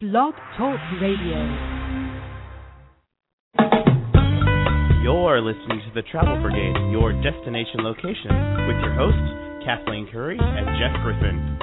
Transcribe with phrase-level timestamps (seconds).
[0.00, 1.36] Blog Talk Radio.
[5.02, 8.32] You're listening to the Travel Brigade, your destination location,
[8.64, 11.58] with your hosts, Kathleen Curry and Jeff Griffin.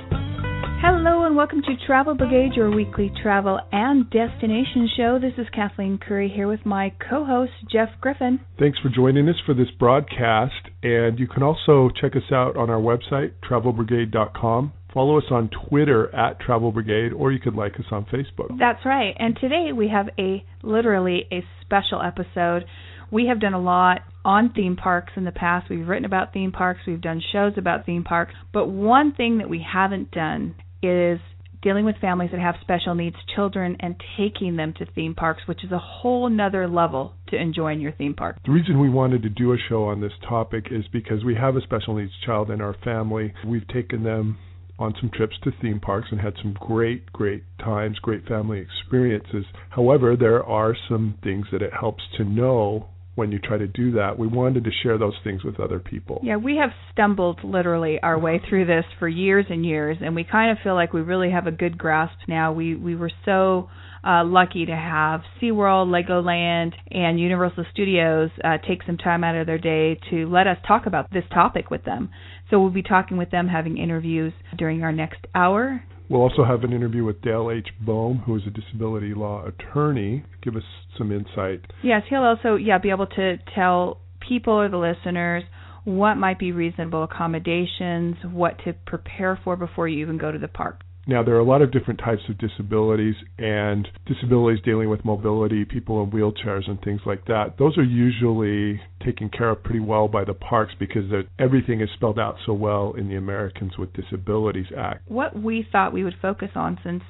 [0.79, 5.18] Hello and welcome to Travel Brigade, your weekly travel and destination show.
[5.20, 8.40] This is Kathleen Curry here with my co host, Jeff Griffin.
[8.60, 10.70] Thanks for joining us for this broadcast.
[10.84, 14.74] And you can also check us out on our website, travelbrigade.com.
[14.98, 18.57] Follow us on Twitter at Travel Brigade, or you could like us on Facebook.
[18.57, 19.13] That's right.
[19.20, 22.66] And today we have a literally a special episode.
[23.12, 25.70] We have done a lot on theme parks in the past.
[25.70, 29.48] We've written about theme parks, we've done shows about theme parks, but one thing that
[29.48, 31.20] we haven't done is
[31.61, 35.64] dealing with families that have special needs children and taking them to theme parks, which
[35.64, 38.38] is a whole nother level to enjoying your theme park.
[38.48, 41.55] The reason we wanted to do a show on this topic is because we have
[41.55, 43.31] a special needs child in our family.
[43.45, 44.39] We've taken them
[44.80, 49.45] on some trips to theme parks and had some great, great times, great family experiences.
[49.70, 53.94] However, there are some things that it helps to know when you try to do
[53.94, 54.20] that.
[54.20, 56.22] We wanted to share those things with other people.
[56.23, 60.23] Yeah, we have stumbled literally our way through this for years and years, and we
[60.23, 62.53] kind of feel like we really have a good grasp now.
[62.53, 63.70] We we were so
[64.08, 69.48] uh, lucky to have SeaWorld, Legoland, and Universal Studios uh, take some time out of
[69.48, 72.09] their day to let us talk about this topic with them.
[72.50, 75.84] So we'll be talking with them, having interviews during our next hour.
[76.09, 77.67] We'll also have an interview with Dale H.
[77.81, 80.64] Boam, who is a disability law attorney, give us
[80.98, 81.62] some insight.
[81.84, 85.44] Yes, he'll also yeah be able to tell people or the listeners
[85.84, 90.48] what might be reasonable accommodations, what to prepare for before you even go to the
[90.48, 90.82] park.
[91.08, 95.64] Now, there are a lot of different types of disabilities, and disabilities dealing with mobility,
[95.64, 97.55] people in wheelchairs, and things like that.
[97.58, 101.05] Those are usually taken care of pretty well by the parks because
[101.39, 105.09] everything is spelled out so well in the Americans with Disabilities Act.
[105.09, 107.03] What we thought we would focus on, since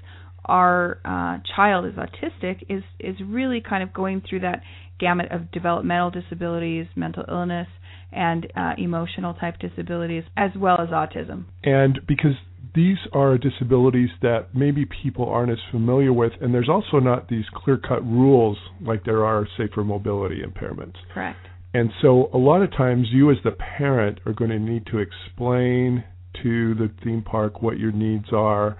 [0.45, 4.61] our uh, child is autistic, is is really kind of going through that
[4.99, 7.67] gamut of developmental disabilities, mental illness,
[8.11, 11.45] and uh, emotional type disabilities, as well as autism.
[11.63, 12.35] And because
[12.73, 17.45] these are disabilities that maybe people aren't as familiar with, and there's also not these
[17.53, 20.95] clear cut rules like there are, say, for mobility impairments.
[21.13, 21.39] Correct.
[21.73, 24.99] And so a lot of times you, as the parent, are going to need to
[24.99, 26.03] explain
[26.43, 28.77] to the theme park what your needs are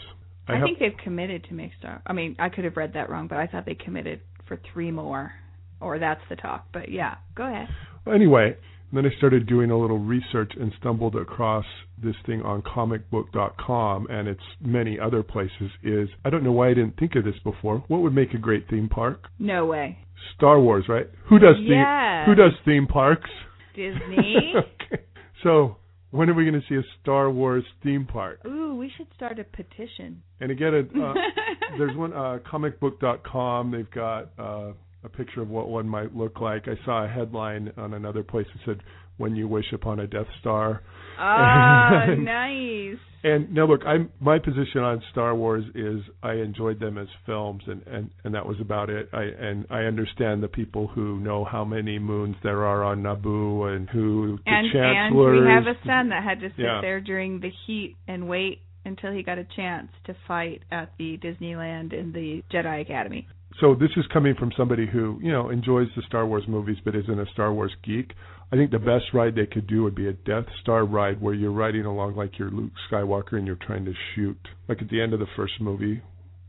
[0.46, 2.02] I, I think they've committed to make Star.
[2.06, 4.90] I mean, I could have read that wrong, but I thought they committed for three
[4.90, 5.32] more,
[5.80, 6.66] or that's the talk.
[6.72, 7.68] But yeah, go ahead.
[8.04, 8.56] Well, anyway,
[8.92, 11.66] then I started doing a little research and stumbled across
[12.02, 15.70] this thing on comicbook.com and its many other places.
[15.82, 17.84] Is I don't know why I didn't think of this before.
[17.88, 19.28] What would make a great theme park?
[19.38, 19.98] No way.
[20.36, 21.08] Star Wars, right?
[21.28, 21.68] Who does yes.
[21.68, 22.24] theme?
[22.26, 23.30] Who does theme parks?
[23.74, 24.54] Disney.
[24.56, 25.02] okay.
[25.42, 25.76] So
[26.10, 28.40] when are we going to see a Star Wars theme park?
[28.46, 30.22] Ooh, we should start a petition.
[30.40, 31.14] And again, uh,
[31.78, 33.70] there's one uh, comicbook.com.
[33.70, 34.72] They've got uh,
[35.04, 36.66] a picture of what one might look like.
[36.66, 38.82] I saw a headline on another place that said
[39.18, 40.82] "When you wish upon a Death Star."
[41.18, 42.98] Ah, and, nice.
[43.24, 47.62] And now look, I'm my position on Star Wars is I enjoyed them as films,
[47.66, 49.08] and and and that was about it.
[49.12, 53.74] I and I understand the people who know how many moons there are on Naboo
[53.74, 55.38] and who the and, chancellors.
[55.38, 56.80] And we have a son that had to sit Yeah.
[56.80, 61.18] there during the heat and wait until he got a chance to fight at the
[61.18, 63.26] Disneyland in the Jedi Academy.
[63.60, 66.94] so this is coming from somebody who you know enjoys the Star Wars movies but
[66.94, 68.12] isn't a Star Wars geek.
[68.50, 71.34] I think the best ride they could do would be a Death Star ride where
[71.34, 75.00] you're riding along like you're Luke Skywalker and you're trying to shoot, like at the
[75.02, 76.02] end of the first movie.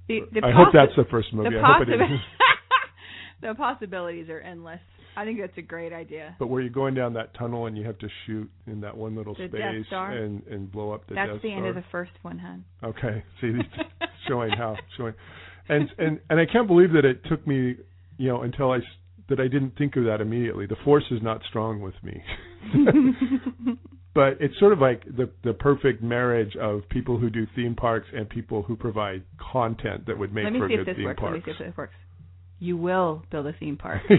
[0.07, 1.49] The, the I possi- hope that's the first movie.
[1.51, 2.17] the I hope it possi-
[3.41, 4.79] the possibilities are endless.
[5.17, 6.35] I think that's a great idea.
[6.39, 9.17] But where you're going down that tunnel and you have to shoot in that one
[9.17, 12.11] little The space and and blow up the that's Death the end of the first
[12.21, 12.63] one, hun.
[12.81, 13.51] Okay, see,
[14.29, 15.13] showing how showing,
[15.67, 17.75] and and and I can't believe that it took me,
[18.17, 18.79] you know, until I
[19.29, 20.65] that I didn't think of that immediately.
[20.65, 22.21] The force is not strong with me,
[24.13, 28.07] but it's sort of like the the perfect marriage of people who do theme parks
[28.13, 30.91] and people who provide content that would make Let me for see a if good
[30.93, 31.19] this theme works.
[31.19, 31.31] park.
[31.33, 31.93] Let me see if this works.
[32.59, 34.01] You will build a theme park.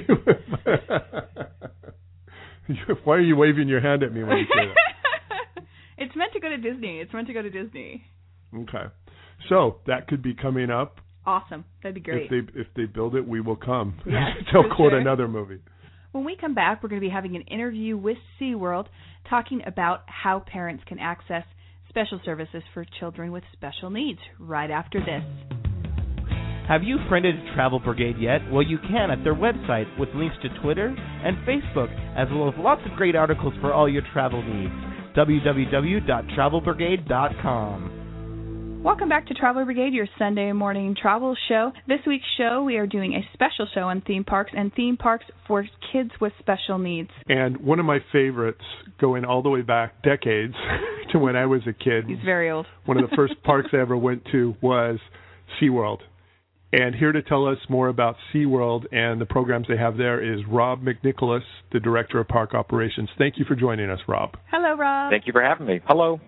[3.04, 5.64] Why are you waving your hand at me when you say that?
[5.98, 7.00] it's meant to go to Disney.
[7.00, 8.04] It's meant to go to Disney.
[8.54, 8.84] Okay,
[9.48, 10.98] so that could be coming up.
[11.30, 11.64] Awesome.
[11.80, 12.24] That'd be great.
[12.24, 13.94] If they if they build it, we will come.
[14.04, 14.98] Yes, They'll quote sure.
[14.98, 15.60] another movie.
[16.10, 18.86] When we come back, we're going to be having an interview with SeaWorld
[19.28, 21.44] talking about how parents can access
[21.88, 25.22] special services for children with special needs right after this.
[26.66, 28.40] Have you friended Travel Brigade yet?
[28.50, 32.54] Well, you can at their website with links to Twitter and Facebook, as well as
[32.58, 34.74] lots of great articles for all your travel needs.
[35.16, 37.99] www.travelbrigade.com.
[38.82, 41.70] Welcome back to Traveler Brigade, your Sunday morning travel show.
[41.86, 45.26] This week's show, we are doing a special show on theme parks and theme parks
[45.46, 47.10] for kids with special needs.
[47.28, 48.62] And one of my favorites,
[48.98, 50.54] going all the way back decades
[51.12, 52.66] to when I was a kid, He's very old.
[52.86, 54.98] one of the first parks I ever went to was
[55.60, 55.98] SeaWorld.
[56.72, 60.40] And here to tell us more about SeaWorld and the programs they have there is
[60.48, 61.42] Rob McNicholas,
[61.72, 63.10] the Director of Park Operations.
[63.18, 64.36] Thank you for joining us, Rob.
[64.50, 65.10] Hello, Rob.
[65.10, 65.80] Thank you for having me.
[65.86, 66.18] Hello.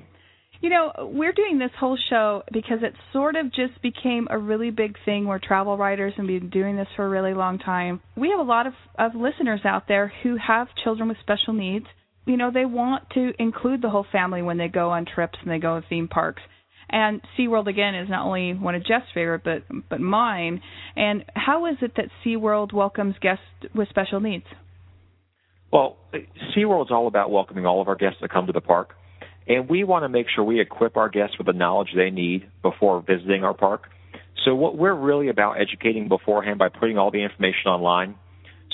[0.63, 4.71] You know, we're doing this whole show because it sort of just became a really
[4.71, 8.01] big thing where travel writers have been doing this for a really long time.
[8.17, 11.87] We have a lot of, of listeners out there who have children with special needs.
[12.27, 15.51] You know, they want to include the whole family when they go on trips and
[15.51, 16.43] they go to theme parks.
[16.89, 20.63] And SeaWorld again is not only one of Jeff's favorite but but mine.
[20.95, 23.43] And how is it that SeaWorld welcomes guests
[23.75, 24.47] with special needs?
[25.73, 25.97] Well,
[26.57, 28.95] SeaWorld's all about welcoming all of our guests that come to the park.
[29.47, 32.49] And we want to make sure we equip our guests with the knowledge they need
[32.63, 33.89] before visiting our park.
[34.45, 38.17] So what we're really about educating beforehand by putting all the information online.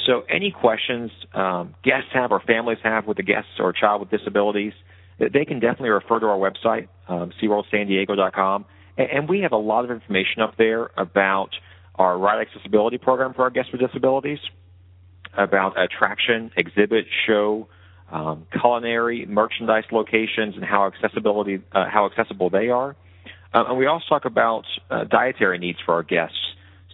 [0.06, 4.00] So any questions um, guests have or families have with the guests or a child
[4.00, 4.72] with disabilities,
[5.18, 8.64] they can definitely refer to our website, um, SeaWorldSanDiego.com.
[8.96, 11.50] And, and we have a lot of information up there about
[11.96, 14.38] our ride accessibility program for our guests with disabilities,
[15.36, 17.68] about attraction, exhibit, show,
[18.10, 22.96] um, culinary, merchandise locations, and how accessibility uh, how accessible they are.
[23.52, 26.36] Uh, and we also talk about uh, dietary needs for our guests.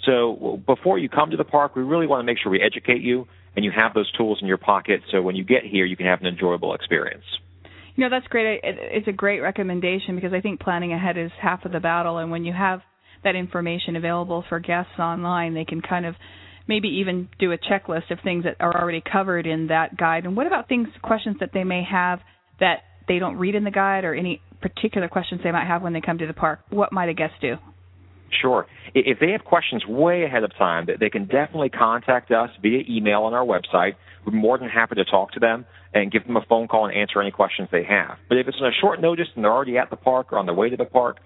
[0.06, 3.00] So before you come to the park, we really want to make sure we educate
[3.00, 3.26] you
[3.56, 5.00] and you have those tools in your pocket.
[5.10, 7.24] So when you get here, you can have an enjoyable experience.
[7.94, 8.60] You know, that's great.
[8.64, 12.18] It's a great recommendation because I think planning ahead is half of the battle.
[12.18, 12.80] And when you have
[13.22, 16.16] that information available for guests online, they can kind of
[16.66, 20.24] maybe even do a checklist of things that are already covered in that guide.
[20.24, 22.20] And what about things, questions that they may have
[22.60, 25.92] that they don't read in the guide or any particular questions they might have when
[25.92, 26.60] they come to the park?
[26.70, 27.56] What might a guest do?
[28.40, 28.66] Sure.
[28.94, 33.22] If they have questions way ahead of time, they can definitely contact us via email
[33.22, 33.92] on our website.
[34.26, 36.96] We're more than happy to talk to them and give them a phone call and
[36.96, 38.16] answer any questions they have.
[38.28, 40.46] But if it's on a short notice and they're already at the park or on
[40.46, 41.18] their way to the park,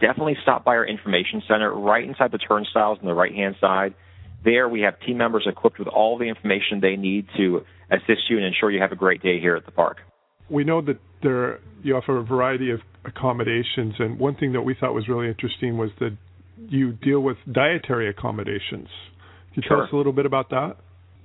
[0.00, 3.94] definitely stop by our information center right inside the turnstiles on the right hand side.
[4.44, 8.36] There we have team members equipped with all the information they need to assist you
[8.38, 9.98] and ensure you have a great day here at the park.
[10.50, 14.74] We know that there you offer a variety of accommodations, and one thing that we
[14.78, 16.16] thought was really interesting was that
[16.68, 18.88] you deal with dietary accommodations.
[19.54, 19.76] Can you Sure.
[19.78, 20.76] tell us a little bit about that?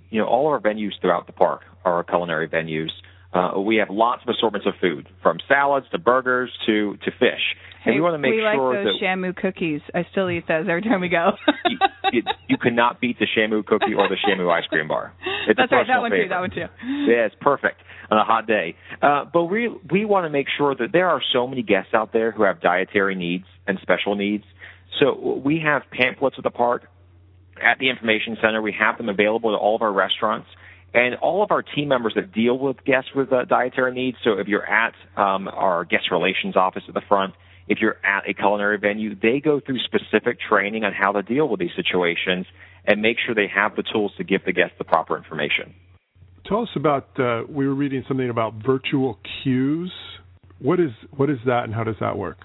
[0.10, 2.92] you know, all of our venues throughout the park are our culinary venues.
[3.34, 7.44] Uh, we have lots of assortments of food, from salads to burgers to to fish,
[7.86, 9.82] and we want to make we sure like those that Shamu cookies.
[9.94, 11.32] I still eat those every time we go.
[11.66, 11.78] you,
[12.14, 15.14] you, you cannot beat the Shamu cookie or the Shamu ice cream bar.
[15.50, 15.88] It's That's right.
[15.88, 16.26] That one favorite.
[16.26, 16.30] too.
[16.30, 17.10] That one too.
[17.10, 17.82] Yeah, it's perfect
[18.12, 18.76] on a hot day.
[19.02, 22.12] Uh, but we we want to make sure that there are so many guests out
[22.12, 24.44] there who have dietary needs and special needs.
[25.00, 26.84] So we have pamphlets at the park,
[27.64, 28.62] at the information center.
[28.62, 30.48] We have them available to all of our restaurants.
[30.94, 34.18] And all of our team members that deal with guests with uh, dietary needs.
[34.24, 37.34] So if you're at um, our guest relations office at the front,
[37.68, 41.48] if you're at a culinary venue, they go through specific training on how to deal
[41.50, 42.46] with these situations
[42.86, 45.76] and make sure they have the tools to give the guests the proper information.
[46.48, 47.10] Tell us about.
[47.20, 49.92] Uh, we were reading something about virtual queues.
[50.60, 52.38] What is what is that, and how does that work?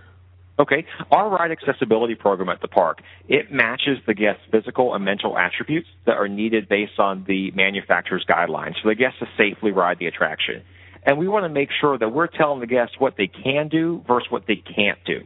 [0.59, 5.39] Okay, our ride accessibility program at the park, it matches the guest's physical and mental
[5.39, 9.99] attributes that are needed based on the manufacturer's guidelines for the guest to safely ride
[9.99, 10.63] the attraction.
[11.05, 14.05] And we want to make sure that we're telling the guests what they can do
[14.07, 15.21] versus what they can't do.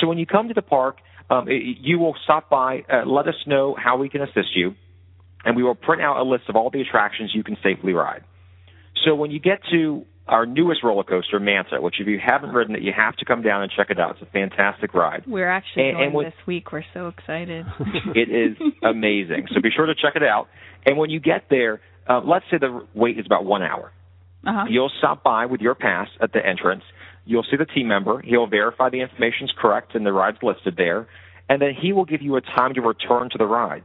[0.00, 0.96] So when you come to the park,
[1.30, 4.74] um, you will stop by, uh, let us know how we can assist you,
[5.44, 8.24] and we will print out a list of all the attractions you can safely ride.
[9.04, 12.74] So when you get to our newest roller coaster, Manta, which if you haven't ridden
[12.74, 14.12] it, you have to come down and check it out.
[14.12, 15.24] It's a fantastic ride.
[15.26, 16.72] We're actually and, going and when, this week.
[16.72, 17.66] We're so excited.
[18.14, 19.48] it is amazing.
[19.54, 20.48] So be sure to check it out.
[20.86, 23.92] And when you get there, uh, let's say the wait is about one hour.
[24.46, 24.64] Uh-huh.
[24.68, 26.84] You'll stop by with your pass at the entrance.
[27.26, 28.20] You'll see the team member.
[28.20, 31.06] He'll verify the information's correct and the ride's listed there.
[31.48, 33.84] And then he will give you a time to return to the ride.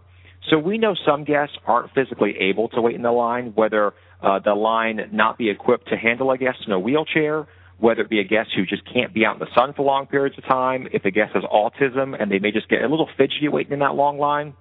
[0.49, 4.39] So we know some guests aren't physically able to wait in the line, whether uh,
[4.39, 8.19] the line not be equipped to handle a guest in a wheelchair, whether it be
[8.19, 10.87] a guest who just can't be out in the sun for long periods of time,
[10.91, 13.79] if a guest has autism and they may just get a little fidgety waiting in
[13.79, 14.53] that long line.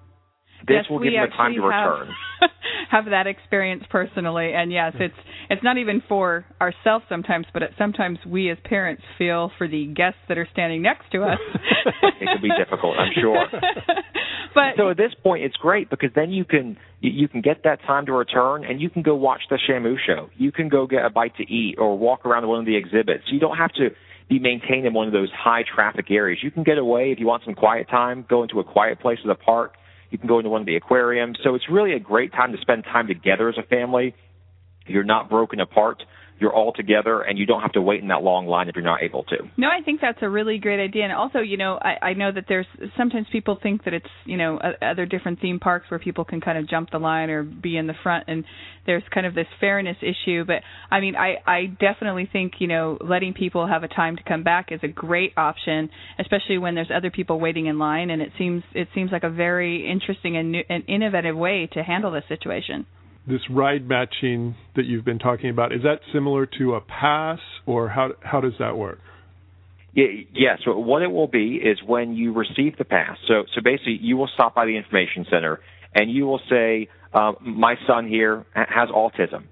[0.67, 2.09] This yes, will give them time to return.
[2.39, 2.49] Have,
[2.91, 5.03] have that experience personally, and yes, hmm.
[5.03, 5.15] it's
[5.49, 9.87] it's not even for ourselves sometimes, but it, sometimes we as parents feel for the
[9.87, 11.39] guests that are standing next to us.
[12.21, 13.45] it can be difficult, I'm sure.
[14.53, 17.81] but so at this point, it's great because then you can you can get that
[17.83, 20.29] time to return, and you can go watch the Shamu show.
[20.37, 23.23] You can go get a bite to eat or walk around one of the exhibits.
[23.31, 23.89] You don't have to
[24.29, 26.39] be maintained in one of those high traffic areas.
[26.43, 28.25] You can get away if you want some quiet time.
[28.29, 29.73] Go into a quiet place of the park
[30.09, 31.37] you can go into one of the aquariums.
[31.43, 34.15] So it's really a great time to spend time together as a family.
[34.87, 36.03] You're not broken apart
[36.39, 38.83] you're all together and you don't have to wait in that long line if you're
[38.83, 39.37] not able to.
[39.57, 41.03] No, I think that's a really great idea.
[41.03, 42.65] And also, you know, I, I know that there's
[42.97, 46.57] sometimes people think that it's, you know, other different theme parks where people can kind
[46.57, 48.45] of jump the line or be in the front and
[48.85, 50.45] there's kind of this fairness issue.
[50.45, 54.23] But I mean, I, I definitely think, you know, letting people have a time to
[54.23, 58.09] come back is a great option, especially when there's other people waiting in line.
[58.09, 61.83] And it seems, it seems like a very interesting and, new, and innovative way to
[61.83, 62.85] handle this situation
[63.29, 67.87] this ride matching that you've been talking about is that similar to a pass or
[67.89, 68.99] how how does that work?
[69.93, 70.59] Yes.
[70.65, 73.17] So what it will be is when you receive the pass.
[73.27, 75.59] So so basically you will stop by the information center
[75.93, 79.45] and you will say uh, my son here has autism.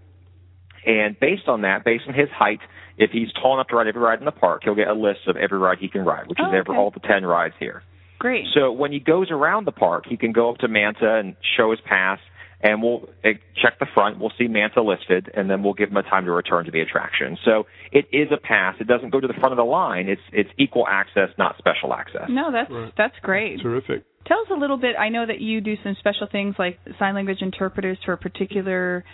[0.85, 2.59] And based on that based on his height
[2.97, 5.21] if he's tall enough to ride every ride in the park he'll get a list
[5.27, 6.77] of every ride he can ride which oh, is every okay.
[6.77, 7.83] all the 10 rides here.
[8.19, 8.45] Great.
[8.55, 11.71] So when he goes around the park he can go up to manta and show
[11.71, 12.19] his pass
[12.61, 14.19] and we'll eh, check the front.
[14.19, 16.81] We'll see Manta listed, and then we'll give them a time to return to the
[16.81, 17.37] attraction.
[17.45, 18.75] So it is a pass.
[18.79, 20.07] It doesn't go to the front of the line.
[20.07, 22.25] It's it's equal access, not special access.
[22.29, 22.93] No, that's right.
[22.97, 23.61] that's great.
[23.61, 24.03] Terrific.
[24.25, 24.95] Tell us a little bit.
[24.99, 29.05] I know that you do some special things like sign language interpreters for particular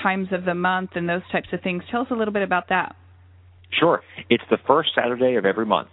[0.00, 1.82] times of the month and those types of things.
[1.90, 2.94] Tell us a little bit about that.
[3.80, 4.02] Sure.
[4.28, 5.88] It's the first Saturday of every month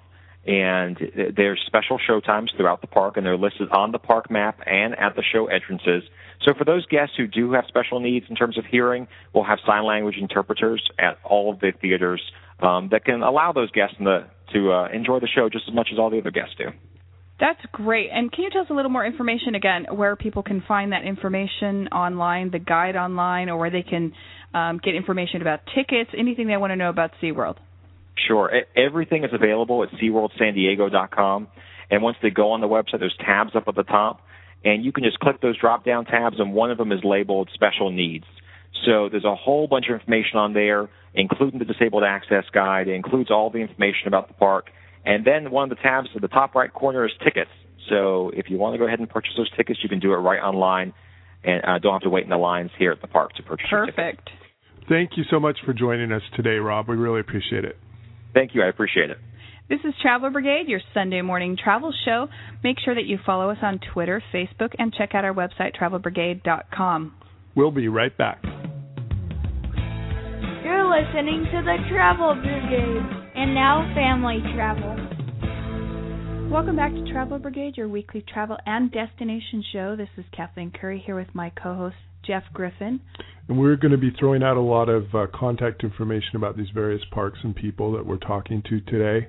[0.45, 0.97] and
[1.35, 4.97] there's special show times throughout the park, and they're listed on the park map and
[4.97, 6.03] at the show entrances.
[6.45, 9.59] So for those guests who do have special needs in terms of hearing, we'll have
[9.67, 12.21] sign language interpreters at all of the theaters
[12.61, 15.89] um, that can allow those guests the, to uh, enjoy the show just as much
[15.91, 16.69] as all the other guests do.
[17.39, 18.09] That's great.
[18.11, 21.03] And can you tell us a little more information again, where people can find that
[21.03, 24.13] information online, the guide online, or where they can
[24.53, 27.55] um, get information about tickets, anything they want to know about SeaWorld?
[28.27, 28.51] Sure.
[28.75, 31.47] Everything is available at SeaWorldSanDiego.com.
[31.91, 34.21] And once they go on the website, there's tabs up at the top
[34.63, 37.49] and you can just click those drop down tabs, and one of them is labeled
[37.53, 38.25] special needs.
[38.85, 42.87] So there's a whole bunch of information on there, including the disabled access guide.
[42.87, 44.69] It includes all the information about the park.
[45.05, 47.51] And then one of the tabs at the top right corner is tickets.
[47.89, 50.17] So if you want to go ahead and purchase those tickets, you can do it
[50.17, 50.93] right online
[51.43, 53.67] and uh, don't have to wait in the lines here at the park to purchase
[53.69, 54.29] Perfect.
[54.89, 56.89] Thank you so much for joining us today, Rob.
[56.89, 57.77] We really appreciate it.
[58.33, 58.61] Thank you.
[58.61, 59.17] I appreciate it.
[59.69, 62.27] This is Traveler Brigade, your Sunday morning travel show.
[62.63, 67.13] Make sure that you follow us on Twitter, Facebook, and check out our website, travelbrigade.com.
[67.55, 68.41] We'll be right back.
[70.63, 74.95] You're listening to the Travel Brigade, and now family travel.
[76.51, 79.95] Welcome back to Travel Brigade, your weekly travel and destination show.
[79.95, 81.95] This is Kathleen Curry here with my co host,
[82.25, 82.99] Jeff Griffin.
[83.47, 86.69] And we're going to be throwing out a lot of uh, contact information about these
[86.73, 89.27] various parks and people that we're talking to today.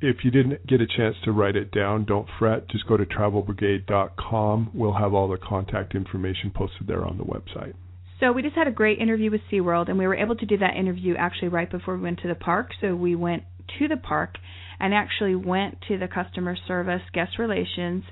[0.00, 2.68] If you didn't get a chance to write it down, don't fret.
[2.68, 4.70] Just go to travelbrigade.com.
[4.74, 7.74] We'll have all the contact information posted there on the website.
[8.18, 10.58] So we just had a great interview with SeaWorld, and we were able to do
[10.58, 12.70] that interview actually right before we went to the park.
[12.80, 13.44] So we went
[13.78, 14.36] to the park
[14.78, 18.04] and actually went to the customer service, guest relations.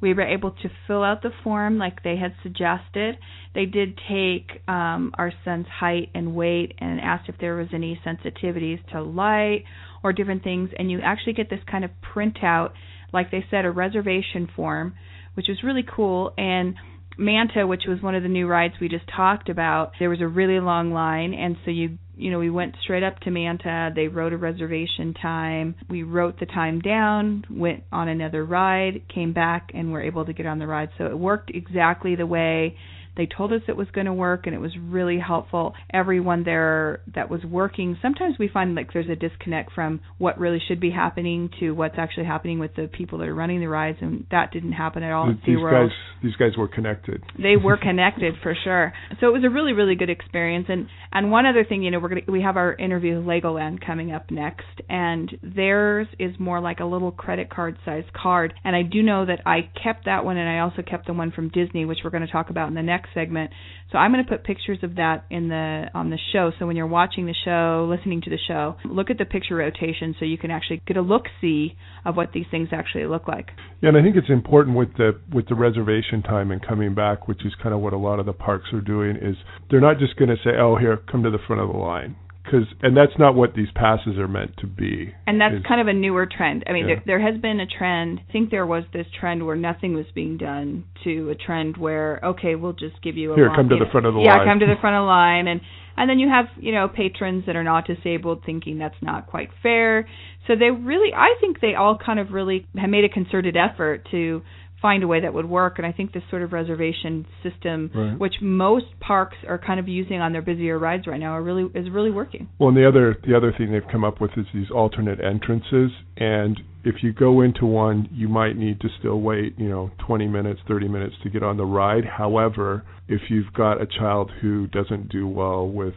[0.00, 3.18] We were able to fill out the form like they had suggested.
[3.54, 8.00] They did take um, our son's height and weight and asked if there was any
[8.06, 9.64] sensitivities to light
[10.04, 10.70] or different things.
[10.78, 12.72] And you actually get this kind of printout,
[13.12, 14.94] like they said, a reservation form,
[15.34, 16.32] which was really cool.
[16.38, 16.76] And
[17.18, 20.28] Manta, which was one of the new rides we just talked about, there was a
[20.28, 23.90] really long line, and so you you know we went straight up to Manta.
[23.94, 25.74] They wrote a reservation time.
[25.88, 30.32] We wrote the time down, went on another ride, came back, and were able to
[30.32, 30.90] get on the ride.
[30.98, 32.76] So it worked exactly the way
[33.18, 35.74] they told us it was going to work, and it was really helpful.
[35.92, 40.60] Everyone there that was working, sometimes we find like there's a disconnect from what really
[40.66, 43.98] should be happening to what's actually happening with the people that are running the rides,
[44.00, 45.34] and that didn't happen at all.
[45.44, 45.90] These guys,
[46.22, 47.22] these guys were connected.
[47.36, 48.92] They were connected for sure.
[49.20, 50.66] So it was a really, really good experience.
[50.68, 53.84] And and one other thing, you know, we're gonna we have our interview with Legoland
[53.84, 58.54] coming up next, and theirs is more like a little credit card sized card.
[58.64, 61.32] And I do know that I kept that one, and I also kept the one
[61.32, 63.50] from Disney, which we're going to talk about in the next segment.
[63.92, 66.52] So I'm going to put pictures of that in the on the show.
[66.58, 70.14] So when you're watching the show, listening to the show, look at the picture rotation
[70.18, 71.74] so you can actually get a look see
[72.04, 73.48] of what these things actually look like.
[73.80, 77.28] Yeah, and I think it's important with the with the reservation time and coming back,
[77.28, 79.16] which is kind of what a lot of the parks are doing.
[79.16, 79.36] Is
[79.70, 82.16] they're not just going to say, "Oh, here, come to the front of the line."
[82.50, 85.14] Because and that's not what these passes are meant to be.
[85.26, 86.64] And that's is, kind of a newer trend.
[86.66, 86.96] I mean, yeah.
[87.04, 88.20] there, there has been a trend.
[88.28, 92.20] I think there was this trend where nothing was being done to a trend where
[92.24, 94.36] okay, we'll just give you a here, line, come to the front of the yeah,
[94.36, 94.46] line.
[94.46, 95.60] Yeah, come to the front of the line, and
[95.96, 99.50] and then you have you know patrons that are not disabled thinking that's not quite
[99.62, 100.08] fair.
[100.46, 104.08] So they really, I think they all kind of really have made a concerted effort
[104.10, 104.42] to
[104.80, 105.78] find a way that would work.
[105.78, 108.18] And I think this sort of reservation system, right.
[108.18, 111.64] which most parks are kind of using on their busier rides right now, are really
[111.74, 112.48] is really working.
[112.58, 115.90] Well, and the other the other thing they've come up with is these alternate entrances,
[116.16, 120.28] and if you go into one, you might need to still wait, you know, 20
[120.28, 122.04] minutes, 30 minutes to get on the ride.
[122.04, 125.94] However, if you've got a child who doesn't do well with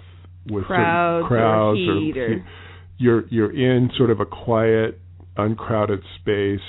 [0.47, 2.45] with crowds, crowds or, heat or, or
[2.97, 4.99] you're you're in sort of a quiet,
[5.37, 6.59] uncrowded space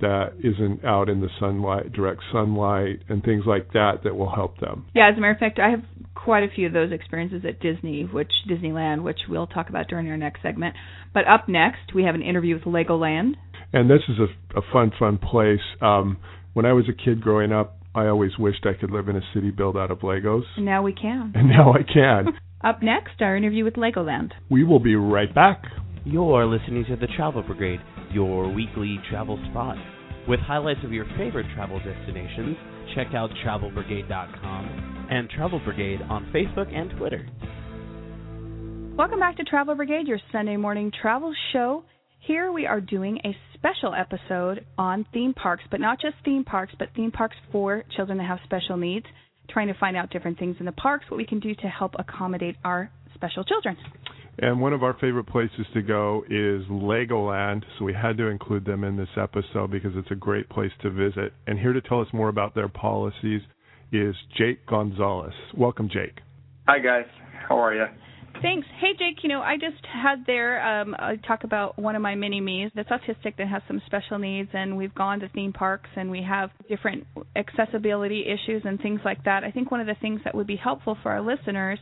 [0.00, 4.58] that isn't out in the sunlight, direct sunlight, and things like that that will help
[4.60, 4.86] them.
[4.94, 5.82] Yeah, as a matter of fact, I have
[6.14, 10.08] quite a few of those experiences at Disney, which Disneyland, which we'll talk about during
[10.08, 10.74] our next segment.
[11.14, 13.34] But up next, we have an interview with Legoland.
[13.72, 15.60] And this is a, a fun, fun place.
[15.80, 16.18] Um,
[16.54, 19.22] when I was a kid growing up, I always wished I could live in a
[19.34, 20.42] city built out of Legos.
[20.56, 21.32] And now we can.
[21.36, 22.28] And now I can.
[22.64, 24.32] up next, our interview with Legoland.
[24.50, 25.62] We will be right back.
[26.04, 27.80] You're listening to the Travel Brigade
[28.12, 29.76] your weekly travel spot.
[30.28, 32.56] With highlights of your favorite travel destinations,
[32.94, 37.28] check out travelbrigade.com and Travel Brigade on Facebook and Twitter.
[38.96, 41.84] Welcome back to Travel Brigade, your Sunday morning travel show.
[42.20, 46.72] Here we are doing a special episode on theme parks, but not just theme parks,
[46.78, 49.06] but theme parks for children that have special needs,
[49.50, 51.94] trying to find out different things in the parks, what we can do to help
[51.98, 53.76] accommodate our special children.
[54.40, 58.64] And one of our favorite places to go is Legoland, so we had to include
[58.64, 61.32] them in this episode because it's a great place to visit.
[61.48, 63.42] And here to tell us more about their policies
[63.90, 65.34] is Jake Gonzalez.
[65.56, 66.20] Welcome, Jake.
[66.68, 67.06] Hi, guys.
[67.48, 67.86] How are you?
[68.40, 68.68] Thanks.
[68.78, 72.14] Hey, Jake, you know, I just had there um, I talk about one of my
[72.14, 75.90] mini me's that's autistic that has some special needs, and we've gone to theme parks
[75.96, 79.42] and we have different accessibility issues and things like that.
[79.42, 81.80] I think one of the things that would be helpful for our listeners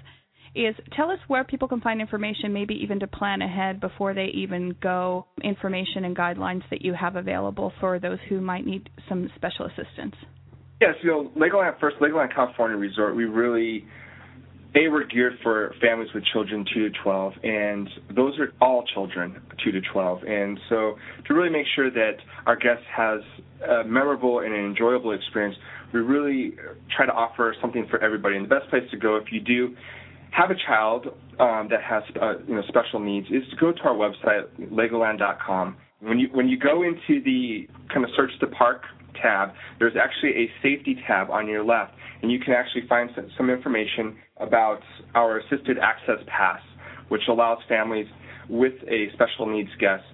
[0.57, 4.31] is tell us where people can find information, maybe even to plan ahead before they
[4.35, 9.31] even go, information and guidelines that you have available for those who might need some
[9.37, 10.15] special assistance.
[10.81, 13.87] Yes, you know, Legoland First, Legoland California Resort, we really,
[14.75, 19.41] they were geared for families with children 2 to 12, and those are all children
[19.65, 20.23] 2 to 12.
[20.25, 22.17] And so to really make sure that
[22.47, 23.21] our guests has
[23.67, 25.57] a memorable and an enjoyable experience,
[25.93, 26.57] we really
[26.95, 28.37] try to offer something for everybody.
[28.37, 29.75] And the best place to go if you do
[30.37, 31.07] have a child
[31.41, 35.77] um, that has uh, you know special needs is to go to our website legoland.com.
[36.01, 38.83] When you when you go into the kind of search the park
[39.21, 43.31] tab, there's actually a safety tab on your left, and you can actually find some,
[43.37, 44.81] some information about
[45.15, 46.61] our assisted access pass,
[47.09, 48.07] which allows families
[48.51, 50.05] with a special needs guest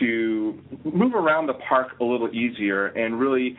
[0.00, 3.56] to move around the park a little easier and really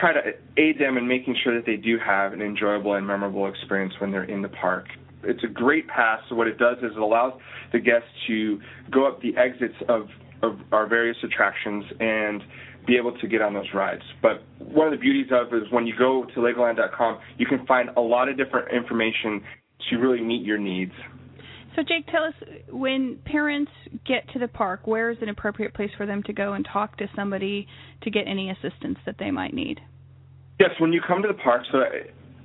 [0.00, 0.20] try to
[0.56, 4.12] aid them in making sure that they do have an enjoyable and memorable experience when
[4.12, 4.86] they're in the park
[5.26, 6.20] it's a great pass.
[6.28, 7.32] So what it does is it allows
[7.72, 8.60] the guests to
[8.90, 10.08] go up the exits of
[10.42, 12.42] of our various attractions and
[12.86, 14.02] be able to get on those rides.
[14.20, 17.64] But one of the beauties of it is when you go to Legoland.com, you can
[17.66, 19.42] find a lot of different information
[19.90, 20.92] to really meet your needs.
[21.76, 22.34] So, Jake, tell us
[22.70, 23.72] when parents
[24.06, 26.96] get to the park, where is an appropriate place for them to go and talk
[26.98, 27.66] to somebody
[28.02, 29.80] to get any assistance that they might need?
[30.60, 31.78] Yes, when you come to the park, so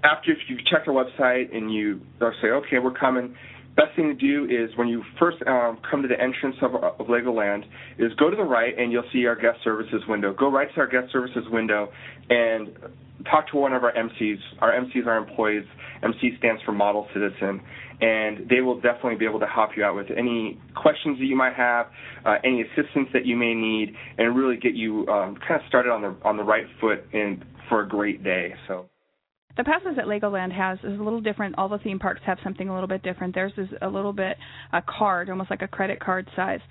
[0.03, 2.01] after if you check our website and you
[2.41, 3.35] say, okay, we're coming.
[3.75, 7.07] Best thing to do is when you first um, come to the entrance of, of
[7.07, 7.63] Legoland,
[7.97, 10.33] is go to the right and you'll see our guest services window.
[10.33, 11.89] Go right to our guest services window
[12.29, 12.69] and
[13.29, 14.37] talk to one of our MCs.
[14.59, 15.63] Our MCs are employees.
[16.03, 17.61] MC stands for Model Citizen,
[18.01, 21.35] and they will definitely be able to help you out with any questions that you
[21.35, 21.87] might have,
[22.25, 25.89] uh, any assistance that you may need, and really get you um, kind of started
[25.89, 28.53] on the on the right foot and for a great day.
[28.67, 28.89] So.
[29.57, 31.55] The passes that Legoland has is a little different.
[31.57, 33.35] All the theme parks have something a little bit different.
[33.35, 34.37] Theirs is a little bit
[34.71, 36.61] a card, almost like a credit card size.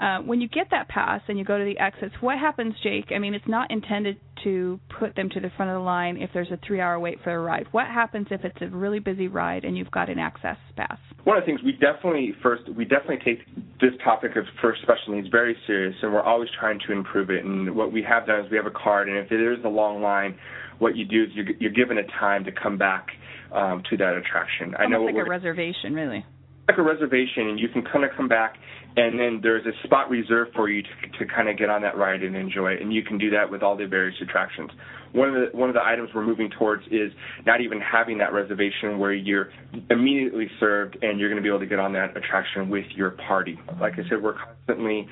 [0.00, 3.12] Uh, when you get that pass and you go to the exits, what happens, Jake?
[3.14, 6.30] I mean, it's not intended to put them to the front of the line if
[6.32, 7.66] there's a three-hour wait for a ride.
[7.72, 10.96] What happens if it's a really busy ride and you've got an access pass?
[11.24, 13.44] One of the things we definitely first we definitely take
[13.78, 17.44] this topic of first special needs very serious, and we're always trying to improve it.
[17.44, 19.68] And what we have done is we have a card, and if there is a
[19.68, 20.38] long line,
[20.78, 23.08] what you do is you're, you're given a time to come back
[23.52, 24.74] um, to that attraction.
[24.74, 26.24] Almost I know like a reservation, really
[26.70, 28.54] like a reservation and you can kind of come back
[28.96, 31.96] and then there's a spot reserved for you to, to kind of get on that
[31.96, 32.82] ride and enjoy it.
[32.82, 34.70] And you can do that with all the various attractions.
[35.12, 37.12] One of the one of the items we're moving towards is
[37.46, 39.50] not even having that reservation where you're
[39.90, 43.10] immediately served and you're going to be able to get on that attraction with your
[43.28, 43.58] party.
[43.80, 45.08] Like i said we're constantly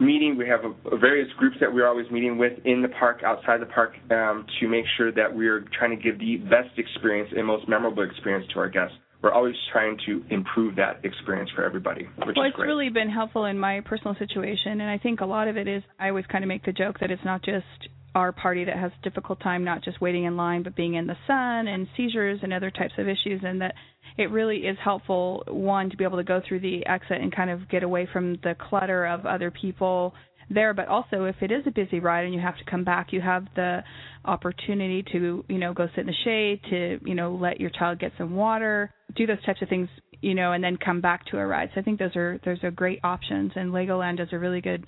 [0.00, 0.36] meeting.
[0.38, 3.60] We have a, a various groups that we're always meeting with in the park, outside
[3.60, 7.46] the park, um, to make sure that we're trying to give the best experience and
[7.46, 12.04] most memorable experience to our guests we're always trying to improve that experience for everybody,
[12.24, 12.66] which well, is great.
[12.66, 15.66] it's really been helpful in my personal situation, and I think a lot of it
[15.66, 17.66] is I always kind of make the joke that it's not just
[18.14, 21.16] our party that has difficult time not just waiting in line but being in the
[21.26, 23.74] sun and seizures and other types of issues and that
[24.16, 27.50] it really is helpful one to be able to go through the exit and kind
[27.50, 30.14] of get away from the clutter of other people
[30.50, 33.12] there but also if it is a busy ride and you have to come back
[33.12, 33.82] you have the
[34.24, 37.98] opportunity to you know go sit in the shade to you know let your child
[37.98, 39.88] get some water do those types of things
[40.20, 41.70] you know and then come back to a ride.
[41.74, 44.84] So i think those are those are great options and legoland does a really good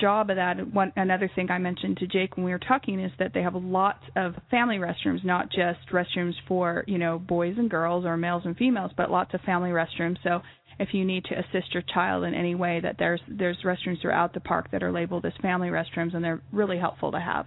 [0.00, 0.56] job of that.
[0.72, 3.54] One another thing i mentioned to jake when we were talking is that they have
[3.54, 8.42] lots of family restrooms not just restrooms for you know boys and girls or males
[8.44, 10.16] and females but lots of family restrooms.
[10.22, 10.40] So
[10.78, 14.34] if you need to assist your child in any way that there's there's restrooms throughout
[14.34, 17.46] the park that are labeled as family restrooms and they're really helpful to have.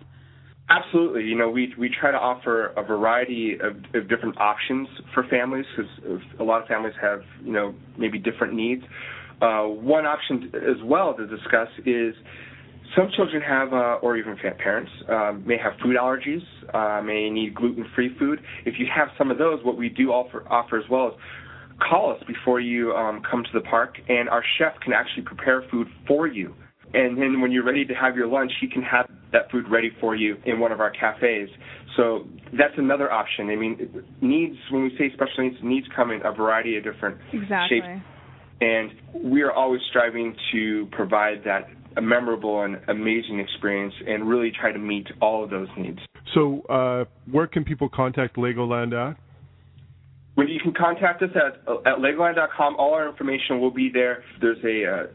[0.69, 1.23] Absolutely.
[1.23, 5.65] You know we we try to offer a variety of, of different options for families
[5.75, 8.83] because a lot of families have you know maybe different needs.
[9.41, 12.15] Uh, one option as well to discuss is
[12.95, 16.41] some children have, uh, or even parents, um, may have food allergies,
[16.73, 18.39] uh, may need gluten-free food.
[18.65, 21.13] If you have some of those, what we do offer, offer as well is
[21.79, 25.63] call us before you um, come to the park, and our chef can actually prepare
[25.69, 26.55] food for you.
[26.93, 29.91] And then when you're ready to have your lunch, he can have that food ready
[29.99, 31.49] for you in one of our cafes.
[31.97, 33.49] So that's another option.
[33.49, 37.17] I mean, needs, when we say special needs, needs come in a variety of different
[37.33, 37.81] exactly.
[37.81, 38.03] shapes.
[38.61, 38.91] And
[39.31, 44.71] we are always striving to provide that a memorable and amazing experience and really try
[44.71, 45.99] to meet all of those needs.
[46.33, 49.17] So, uh, where can people contact Legoland at?
[50.37, 51.55] When you can contact us at
[51.87, 54.23] at Legoland.com, all our information will be there.
[54.39, 55.07] There's a, uh,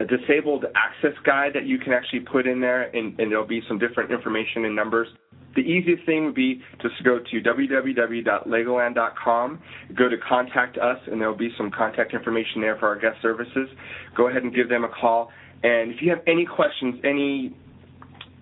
[0.00, 3.62] a disabled access guide that you can actually put in there, and, and there'll be
[3.68, 5.06] some different information and numbers.
[5.54, 9.62] The easiest thing would be just to go to www.legoland.com,
[9.96, 13.68] go to contact us, and there'll be some contact information there for our guest services.
[14.16, 15.30] Go ahead and give them a call.
[15.62, 17.54] And if you have any questions, any,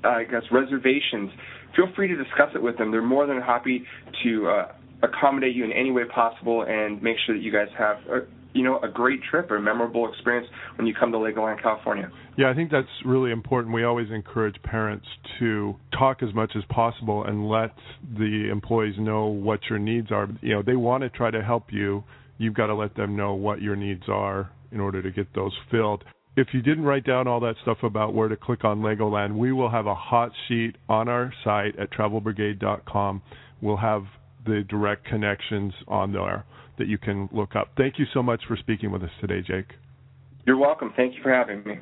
[0.03, 1.31] uh, I guess, reservations,
[1.77, 2.91] feel free to discuss it with them.
[2.91, 3.85] They're more than happy
[4.23, 4.69] to uh,
[5.05, 8.63] accommodate you in any way possible and make sure that you guys have a, you
[8.63, 12.11] know a great trip or a memorable experience when you come to Legoland, California.
[12.37, 13.75] Yeah, I think that's really important.
[13.75, 15.07] We always encourage parents
[15.39, 17.75] to talk as much as possible and let
[18.19, 20.29] the employees know what your needs are.
[20.41, 22.05] You know, they want to try to help you.
[22.39, 25.53] You've got to let them know what your needs are in order to get those
[25.71, 26.05] filled.
[26.37, 29.53] If you didn't write down all that stuff about where to click on Legoland, we
[29.53, 33.23] will have a hot sheet on our site at travelbrigade.com.
[33.61, 34.03] We'll have
[34.45, 36.45] the direct connections on there
[36.79, 37.69] that you can look up.
[37.77, 39.69] Thank you so much for speaking with us today, Jake.
[40.47, 40.93] You're welcome.
[40.97, 41.79] Thank you for having me.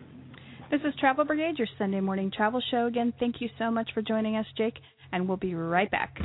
[0.70, 2.86] This is Travel Brigade, your Sunday morning travel show.
[2.86, 4.78] Again, thank you so much for joining us, Jake,
[5.12, 6.16] and we'll be right back.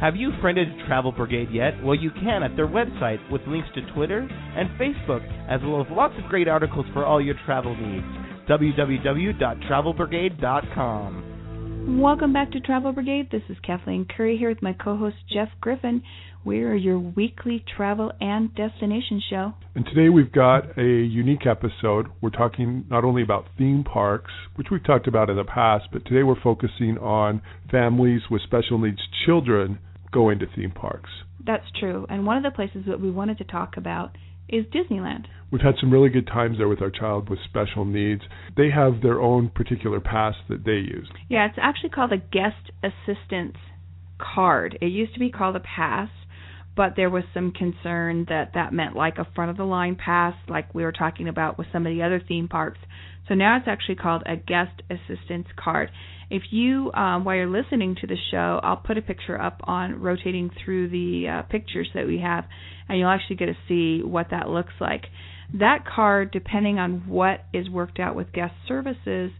[0.00, 1.74] Have you friended Travel Brigade yet?
[1.84, 5.86] Well, you can at their website with links to Twitter and Facebook, as well as
[5.92, 8.04] lots of great articles for all your travel needs.
[8.48, 11.31] www.travelbrigade.com.
[11.84, 13.28] Welcome back to Travel Brigade.
[13.32, 16.02] This is Kathleen Curry here with my co host Jeff Griffin.
[16.44, 19.54] We are your weekly travel and destination show.
[19.74, 22.06] And today we've got a unique episode.
[22.20, 26.04] We're talking not only about theme parks, which we've talked about in the past, but
[26.04, 29.80] today we're focusing on families with special needs children
[30.12, 31.10] going to theme parks.
[31.44, 32.06] That's true.
[32.08, 34.16] And one of the places that we wanted to talk about
[34.48, 35.26] is Disneyland.
[35.50, 38.22] We've had some really good times there with our child with special needs.
[38.56, 41.08] They have their own particular pass that they use.
[41.28, 43.56] Yeah, it's actually called a guest assistance
[44.18, 44.78] card.
[44.80, 46.08] It used to be called a pass,
[46.74, 50.34] but there was some concern that that meant like a front of the line pass,
[50.48, 52.78] like we were talking about with some of the other theme parks.
[53.28, 55.90] So now it's actually called a guest assistance card.
[56.32, 60.00] If you, um, while you're listening to the show, I'll put a picture up on
[60.00, 62.44] rotating through the uh, pictures that we have,
[62.88, 65.02] and you'll actually get to see what that looks like.
[65.52, 69.30] That card, depending on what is worked out with guest services,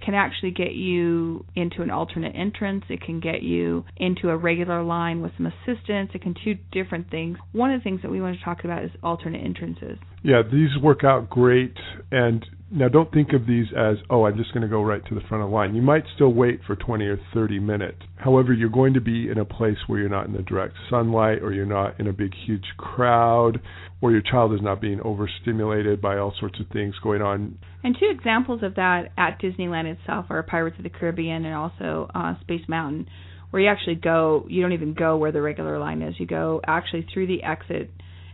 [0.00, 2.84] can actually get you into an alternate entrance.
[2.88, 6.12] It can get you into a regular line with some assistance.
[6.14, 7.36] It can do different things.
[7.52, 9.98] One of the things that we want to talk about is alternate entrances.
[10.22, 11.76] Yeah, these work out great.
[12.10, 15.14] And now don't think of these as, oh, I'm just going to go right to
[15.14, 15.74] the front of the line.
[15.74, 17.98] You might still wait for 20 or 30 minutes.
[18.16, 21.42] However, you're going to be in a place where you're not in the direct sunlight
[21.42, 23.60] or you're not in a big, huge crowd
[24.00, 27.58] or your child is not being overstimulated by all sorts of things going on.
[27.84, 32.08] And two examples of that at Disneyland itself are Pirates of the Caribbean and also
[32.14, 33.08] uh, Space Mountain,
[33.50, 36.14] where you actually go, you don't even go where the regular line is.
[36.18, 37.90] You go actually through the exit,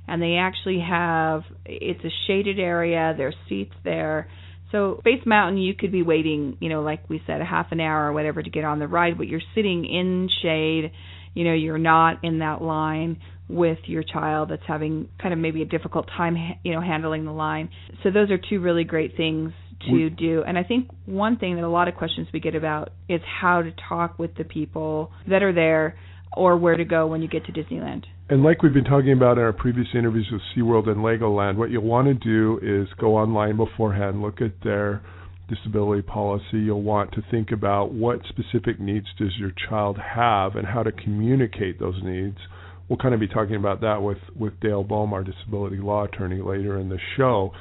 [0.08, 4.28] and they actually have, it's a shaded area, there's seats there.
[4.72, 7.80] So Space Mountain, you could be waiting, you know, like we said, a half an
[7.80, 10.92] hour or whatever to get on the ride, but you're sitting in shade.
[11.34, 13.18] You know, you're not in that line
[13.48, 17.32] with your child that's having kind of maybe a difficult time you know handling the
[17.32, 17.70] line
[18.02, 19.52] so those are two really great things
[19.88, 22.90] to do and i think one thing that a lot of questions we get about
[23.08, 25.96] is how to talk with the people that are there
[26.36, 29.38] or where to go when you get to disneyland and like we've been talking about
[29.38, 33.16] in our previous interviews with SeaWorld and Legoland, what you'll want to do is go
[33.16, 35.02] online beforehand, look at their
[35.48, 36.44] disability policy.
[36.52, 40.92] You'll want to think about what specific needs does your child have and how to
[40.92, 42.36] communicate those needs
[42.88, 46.40] we'll kind of be talking about that with with Dale Boam, our disability law attorney,
[46.40, 47.52] later in the show.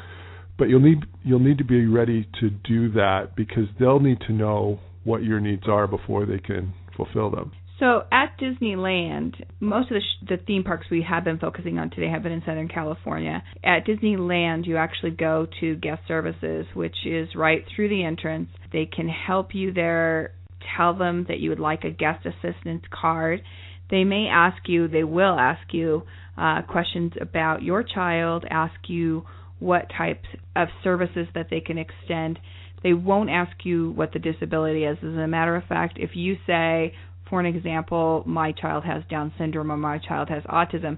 [0.57, 4.33] But you'll need you'll need to be ready to do that because they'll need to
[4.33, 7.51] know what your needs are before they can fulfill them.
[7.79, 11.91] So at Disneyland, most of the, sh- the theme parks we have been focusing on
[11.91, 13.43] today have been in Southern California.
[13.63, 18.49] At Disneyland, you actually go to guest services, which is right through the entrance.
[18.73, 20.33] They can help you there.
[20.75, 23.41] Tell them that you would like a guest assistance card
[23.89, 26.03] they may ask you, they will ask you
[26.37, 29.23] uh, questions about your child, ask you
[29.59, 32.39] what types of services that they can extend.
[32.83, 34.97] They won't ask you what the disability is.
[34.99, 36.93] As a matter of fact, if you say,
[37.29, 40.97] for an example, my child has Down syndrome or my child has autism,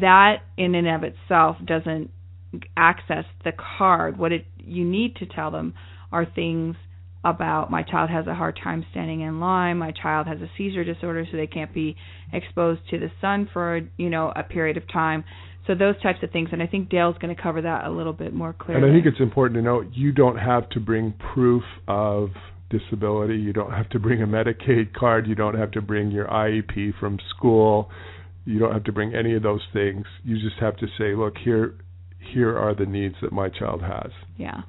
[0.00, 2.10] that in and of itself doesn't
[2.76, 4.18] access the card.
[4.18, 5.74] What it you need to tell them
[6.10, 6.76] are things
[7.24, 10.82] about my child has a hard time standing in line my child has a seizure
[10.82, 11.96] disorder so they can't be
[12.32, 15.22] exposed to the sun for you know a period of time
[15.66, 18.12] so those types of things and i think dale's going to cover that a little
[18.12, 21.14] bit more clearly and i think it's important to note you don't have to bring
[21.32, 22.30] proof of
[22.72, 26.26] disability you don't have to bring a medicaid card you don't have to bring your
[26.26, 27.90] iep from school
[28.44, 31.34] you don't have to bring any of those things you just have to say look
[31.44, 31.74] here
[32.32, 34.62] here are the needs that my child has yeah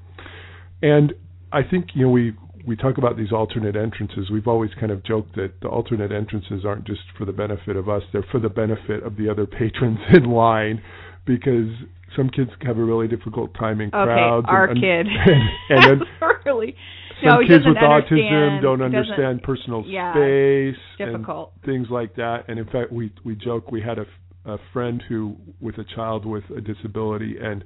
[0.84, 1.14] and
[1.54, 2.34] I think you know we
[2.66, 4.30] we talk about these alternate entrances.
[4.32, 7.90] We've always kind of joked that the alternate entrances aren't just for the benefit of
[7.90, 10.82] us; they're for the benefit of the other patrons in line,
[11.26, 11.70] because
[12.16, 14.48] some kids have a really difficult time in okay, crowds.
[14.50, 15.08] our and, kid.
[15.08, 16.76] And, and then really.
[17.22, 21.54] Some no, kids with autism don't understand personal yeah, space difficult.
[21.56, 22.46] and things like that.
[22.48, 24.06] And in fact, we we joke we had a,
[24.46, 27.64] a friend who with a child with a disability and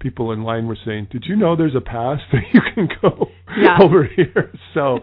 [0.00, 3.28] people in line were saying, "Did you know there's a pass that you can go
[3.60, 3.78] yeah.
[3.82, 4.98] over here?" So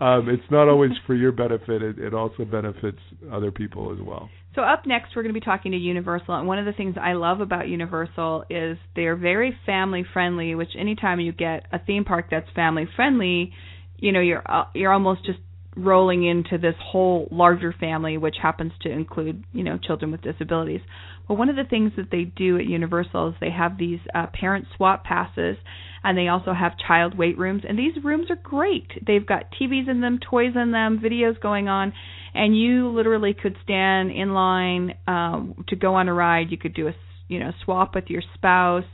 [0.00, 2.98] um, it's not always for your benefit; it, it also benefits
[3.30, 4.28] other people as well.
[4.54, 6.96] So up next, we're going to be talking to Universal, and one of the things
[7.00, 10.54] I love about Universal is they're very family friendly.
[10.54, 13.52] Which anytime you get a theme park that's family friendly,
[13.96, 15.38] you know you're uh, you're almost just
[15.76, 20.80] rolling into this whole larger family, which happens to include you know children with disabilities.
[21.28, 24.26] But one of the things that they do at Universal is they have these uh,
[24.38, 25.56] parent swap passes,
[26.04, 27.62] and they also have child wait rooms.
[27.66, 28.88] And these rooms are great.
[29.06, 31.92] They've got TVs in them, toys in them, videos going on,
[32.34, 36.50] and you literally could stand in line um, to go on a ride.
[36.50, 36.94] You could do a
[37.28, 38.84] you know swap with your spouse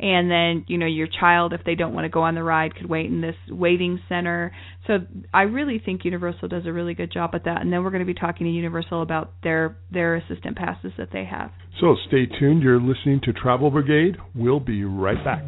[0.00, 2.74] and then you know your child if they don't want to go on the ride
[2.74, 4.52] could wait in this waiting center.
[4.86, 4.98] So
[5.34, 7.60] i really think universal does a really good job at that.
[7.60, 11.08] And then we're going to be talking to universal about their their assistant passes that
[11.12, 11.50] they have.
[11.80, 12.62] So stay tuned.
[12.62, 14.16] You're listening to travel brigade.
[14.34, 15.44] We'll be right back.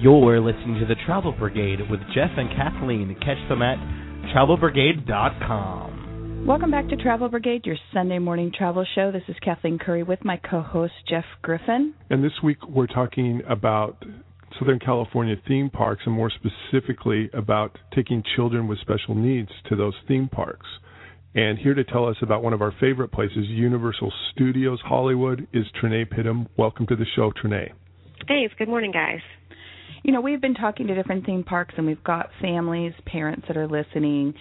[0.00, 3.16] You're listening to the travel brigade with jeff and kathleen.
[3.20, 3.78] Catch them at
[4.34, 5.97] travelbrigade.com
[6.46, 9.12] Welcome back to Travel Brigade, your Sunday morning travel show.
[9.12, 11.92] This is Kathleen Curry with my co host, Jeff Griffin.
[12.08, 14.02] And this week we're talking about
[14.58, 19.94] Southern California theme parks and more specifically about taking children with special needs to those
[20.06, 20.66] theme parks.
[21.34, 25.66] And here to tell us about one of our favorite places, Universal Studios Hollywood, is
[25.82, 26.46] Trinae Pittum.
[26.56, 27.72] Welcome to the show, Trinae.
[28.26, 28.54] Thanks.
[28.58, 29.20] Good morning, guys.
[30.02, 33.56] You know, we've been talking to different theme parks and we've got families, parents that
[33.56, 34.34] are listening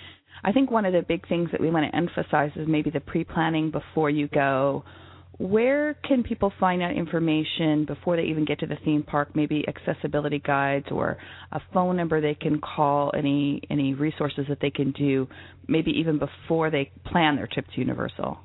[0.47, 3.01] I think one of the big things that we want to emphasize is maybe the
[3.01, 4.85] pre planning before you go.
[5.39, 9.35] Where can people find out information before they even get to the theme park?
[9.35, 11.17] Maybe accessibility guides or
[11.51, 13.11] a phone number they can call.
[13.13, 15.27] Any any resources that they can do,
[15.67, 18.39] maybe even before they plan their trip to Universal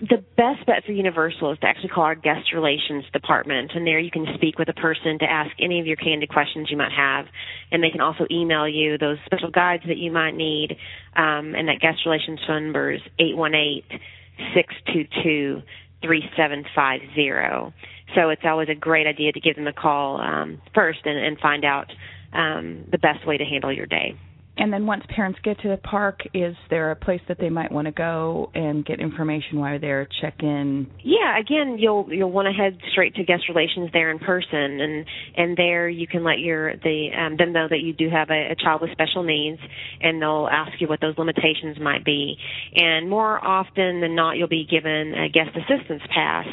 [0.00, 3.98] the best bet for Universal is to actually call our guest relations department, and there
[3.98, 6.92] you can speak with a person to ask any of your candid questions you might
[6.92, 7.26] have,
[7.72, 10.76] and they can also email you those special guides that you might need.
[11.16, 13.84] Um, and that guest relations phone number is eight one eight
[14.54, 15.62] six two two
[16.02, 17.72] three seven five zero.
[18.14, 21.38] So it's always a great idea to give them a call um, first and, and
[21.38, 21.90] find out
[22.32, 24.14] um, the best way to handle your day.
[24.58, 27.70] And then once parents get to the park, is there a place that they might
[27.70, 30.88] want to go and get information while they're check in?
[31.04, 35.06] Yeah, again, you'll you'll want to head straight to guest relations there in person, and
[35.36, 38.50] and there you can let your the um, them know that you do have a,
[38.50, 39.60] a child with special needs,
[40.00, 42.36] and they'll ask you what those limitations might be.
[42.74, 46.46] And more often than not, you'll be given a guest assistance pass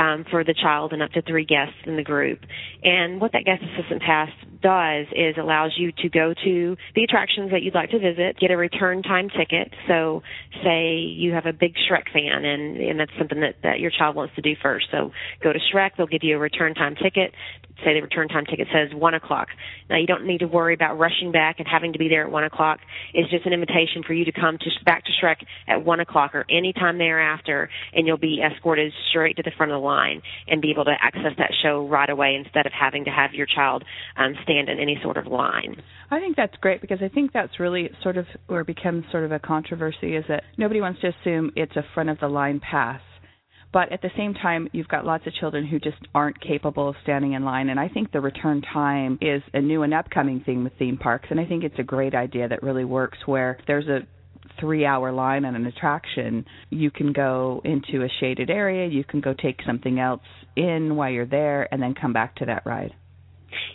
[0.00, 2.40] um, for the child and up to three guests in the group.
[2.82, 4.30] And what that guest assistance pass
[4.62, 8.50] does is allows you to go to the attractions that you'd like to visit, get
[8.50, 9.72] a return time ticket.
[9.88, 10.22] So,
[10.64, 14.16] say you have a big Shrek fan, and and that's something that that your child
[14.16, 14.86] wants to do first.
[14.90, 15.90] So, go to Shrek.
[15.96, 17.32] They'll give you a return time ticket.
[17.84, 19.48] Say the return time ticket says one o'clock.
[19.88, 22.30] Now you don't need to worry about rushing back and having to be there at
[22.30, 22.80] one o'clock.
[23.14, 25.36] It's just an invitation for you to come to back to Shrek
[25.66, 29.72] at one o'clock or any time thereafter, and you'll be escorted straight to the front
[29.72, 33.04] of the line and be able to access that show right away instead of having
[33.04, 33.84] to have your child
[34.16, 35.72] um, stand in any sort of line.
[36.10, 39.32] I think that's great because I think that's really sort of or becomes sort of
[39.32, 43.00] a controversy is that nobody wants to assume it's a front of the line pass.
[43.72, 46.96] But at the same time, you've got lots of children who just aren't capable of
[47.04, 47.68] standing in line.
[47.68, 51.28] And I think the return time is a new and upcoming thing with theme parks.
[51.30, 54.00] And I think it's a great idea that really works where there's a
[54.60, 59.20] three hour line on an attraction, you can go into a shaded area, you can
[59.20, 60.22] go take something else
[60.56, 62.92] in while you're there, and then come back to that ride.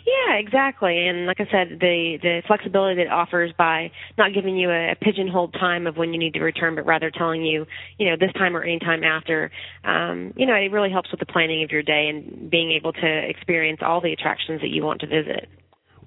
[0.06, 1.06] Yeah, exactly.
[1.06, 4.92] And like I said, the the flexibility that it offers by not giving you a,
[4.92, 7.66] a pigeonholed time of when you need to return, but rather telling you,
[7.98, 9.50] you know, this time or any time after,
[9.84, 12.92] um, you know, it really helps with the planning of your day and being able
[12.92, 15.48] to experience all the attractions that you want to visit.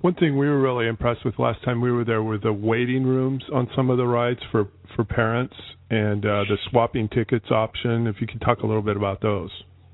[0.02, 3.04] One thing we were really impressed with last time we were there were the waiting
[3.06, 5.56] rooms on some of the rides for for parents
[5.90, 8.08] and uh, the swapping tickets option.
[8.08, 9.52] If you could talk a little bit about those.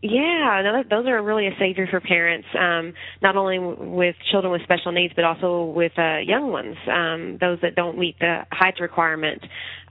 [0.07, 4.61] Yeah, no, those are really a savior for parents, um, not only with children with
[4.61, 8.75] special needs, but also with uh, young ones, um, those that don't meet the height
[8.79, 9.41] requirement.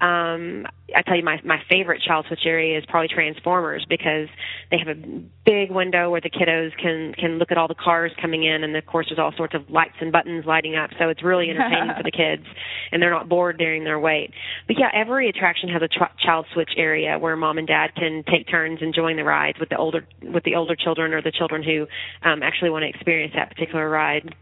[0.01, 4.29] Um, I tell you, my my favorite child switch area is probably Transformers because
[4.71, 5.01] they have a
[5.45, 8.77] big window where the kiddos can can look at all the cars coming in, and
[8.77, 11.95] of course there's all sorts of lights and buttons lighting up, so it's really entertaining
[11.97, 12.45] for the kids,
[12.93, 14.31] and they're not bored during their wait.
[14.69, 18.23] But yeah, every attraction has a tr- child switch area where mom and dad can
[18.31, 21.63] take turns enjoying the rides with the older with the older children or the children
[21.63, 21.87] who
[22.23, 24.35] um, actually want to experience that particular ride.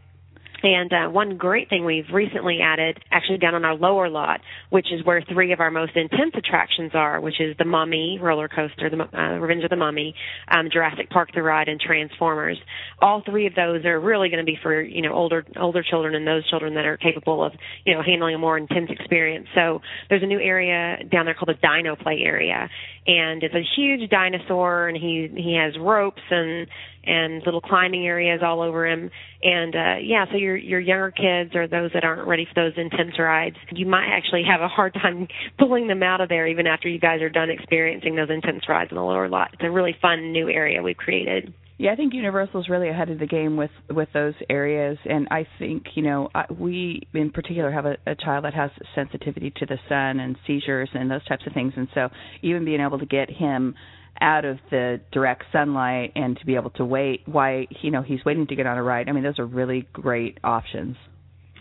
[0.62, 4.86] And uh, one great thing we've recently added, actually down on our lower lot, which
[4.92, 8.88] is where three of our most intense attractions are, which is the Mummy roller coaster,
[8.88, 10.14] the uh, Revenge of the Mummy,
[10.48, 12.58] um, Jurassic Park the ride, and Transformers.
[13.00, 16.14] All three of those are really going to be for you know older older children
[16.14, 17.52] and those children that are capable of
[17.84, 19.48] you know handling a more intense experience.
[19.54, 22.68] So there's a new area down there called the Dino Play area,
[23.06, 26.68] and it's a huge dinosaur, and he he has ropes and
[27.04, 29.10] and little climbing areas all over him.
[29.42, 32.72] And uh, yeah, so your your younger kids or those that aren't ready for those
[32.76, 36.66] intense rides, you might actually have a hard time pulling them out of there even
[36.66, 39.50] after you guys are done experiencing those intense rides in the lower lot.
[39.54, 41.52] It's a really fun new area we've created.
[41.82, 45.48] Yeah, I think Universal's really ahead of the game with with those areas, and I
[45.58, 49.66] think you know I, we in particular have a, a child that has sensitivity to
[49.66, 52.08] the sun and seizures and those types of things, and so
[52.42, 53.74] even being able to get him
[54.20, 58.24] out of the direct sunlight and to be able to wait why you know he's
[58.24, 59.08] waiting to get on a ride.
[59.08, 60.96] I mean, those are really great options.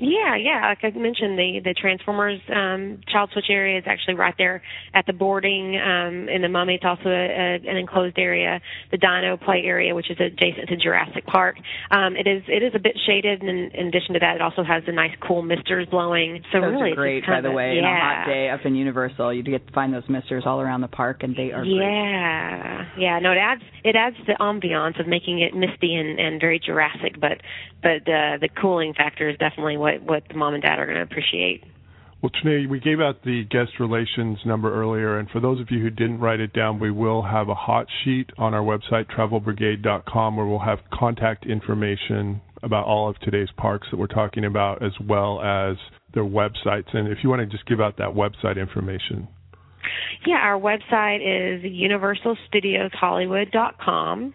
[0.01, 0.73] Yeah, yeah.
[0.73, 4.63] Like I mentioned, the the Transformers um, child switch area is actually right there
[4.95, 6.75] at the boarding um, in the Mummy.
[6.75, 8.59] It's also a, a, an enclosed area.
[8.89, 11.57] The Dino Play area, which is adjacent to Jurassic Park,
[11.91, 14.41] um, it is it is a bit shaded, and in, in addition to that, it
[14.41, 16.41] also has the nice cool misters blowing.
[16.51, 17.23] So those really, are great.
[17.27, 17.85] By the way, yeah.
[17.85, 20.81] on a hot day up in Universal, you get to find those misters all around
[20.81, 23.03] the park, and they are yeah, great.
[23.03, 23.19] yeah.
[23.19, 27.21] No, it adds it adds the ambiance of making it misty and and very Jurassic,
[27.21, 27.37] but
[27.83, 30.85] but uh, the cooling factor is definitely what what what the mom and dad are
[30.85, 31.65] going to appreciate.
[32.21, 35.81] Well, Tanae, we gave out the guest relations number earlier, and for those of you
[35.81, 40.37] who didn't write it down, we will have a hot sheet on our website, travelbrigade.com,
[40.37, 44.91] where we'll have contact information about all of today's parks that we're talking about, as
[45.03, 45.77] well as
[46.13, 46.95] their websites.
[46.95, 49.27] And if you want to just give out that website information.
[50.27, 54.33] Yeah, our website is universalstudioshollywood.com.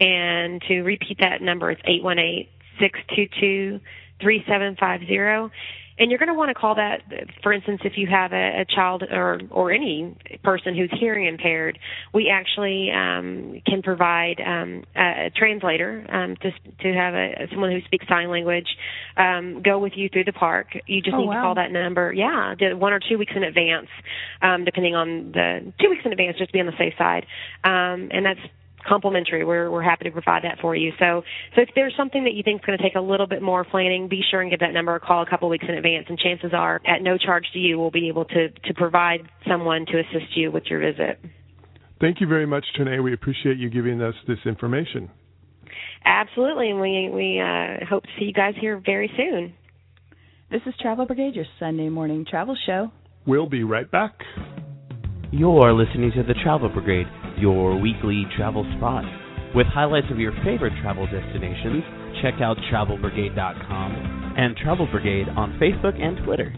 [0.00, 2.46] And to repeat that number, it's 818
[2.80, 3.80] 622
[4.20, 5.50] 3750
[5.98, 7.02] and you're going to want to call that
[7.42, 11.78] for instance if you have a, a child or or any person who's hearing impaired
[12.14, 16.50] we actually um, can provide um, a, translator um, to
[16.82, 18.68] to have a someone who speaks sign language
[19.16, 20.68] um, go with you through the park.
[20.86, 21.34] You just oh, need wow.
[21.34, 22.12] to call that number.
[22.12, 23.88] Yeah one or two weeks in advance
[24.42, 27.26] um, depending on the two weeks in advance just to be on the safe side.
[27.64, 28.40] Um, and that's
[28.86, 29.44] complimentary.
[29.44, 30.92] We're we're happy to provide that for you.
[30.98, 31.22] So
[31.54, 33.64] so if there's something that you think is going to take a little bit more
[33.64, 36.06] planning, be sure and give that number a call a couple weeks in advance.
[36.08, 39.86] And chances are, at no charge to you, we'll be able to to provide someone
[39.86, 41.20] to assist you with your visit.
[42.00, 43.02] Thank you very much, Tanae.
[43.02, 45.10] We appreciate you giving us this information.
[46.04, 49.54] Absolutely, and we we uh, hope to see you guys here very soon.
[50.50, 52.90] This is Travel Brigade, your Sunday morning travel show.
[53.26, 54.14] We'll be right back.
[55.30, 57.06] You're listening to the Travel Brigade,
[57.40, 59.04] your weekly travel spot.
[59.54, 61.82] With highlights of your favorite travel destinations,
[62.22, 66.54] check out travelbrigade.com and Travel Brigade on Facebook and Twitter.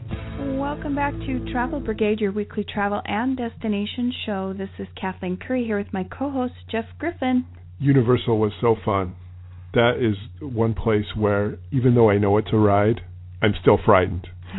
[0.59, 4.55] Welcome back to Travel Brigade, your weekly travel and destination show.
[4.57, 7.47] This is Kathleen Curry here with my co host, Jeff Griffin.
[7.79, 9.15] Universal was so fun.
[9.75, 13.01] That is one place where, even though I know it's a ride,
[13.41, 14.27] I'm still frightened.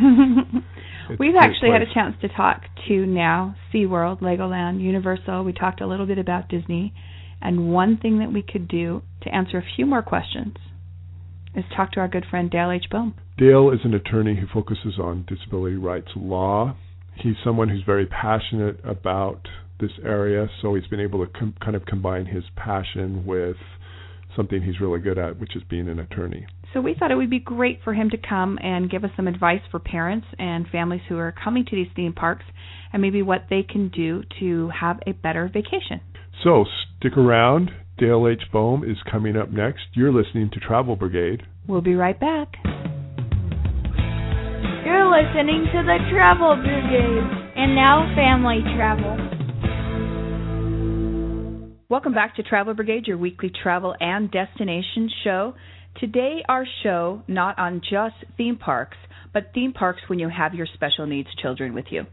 [1.18, 5.44] We've actually had a chance to talk to now SeaWorld, Legoland, Universal.
[5.44, 6.94] We talked a little bit about Disney.
[7.40, 10.56] And one thing that we could do to answer a few more questions
[11.54, 12.84] is talk to our good friend Dale H.
[12.90, 13.14] Boam.
[13.36, 16.76] Dale is an attorney who focuses on disability rights law.
[17.16, 19.40] He's someone who's very passionate about
[19.80, 23.56] this area, so he's been able to com- kind of combine his passion with
[24.36, 26.46] something he's really good at, which is being an attorney.
[26.72, 29.28] So we thought it would be great for him to come and give us some
[29.28, 32.44] advice for parents and families who are coming to these theme parks
[32.92, 36.00] and maybe what they can do to have a better vacation.
[36.42, 36.64] So
[36.98, 37.70] stick around.
[37.98, 38.50] Dale H.
[38.52, 39.82] Boam is coming up next.
[39.94, 41.42] You're listening to Travel Brigade.
[41.68, 42.54] We'll be right back.
[44.84, 47.52] You're listening to the Travel Brigade.
[47.54, 49.18] And now, family travel.
[51.90, 55.52] Welcome back to Travel Brigade, your weekly travel and destination show.
[55.98, 58.96] Today, our show not on just theme parks,
[59.32, 62.06] but theme parks when you have your special needs children with you.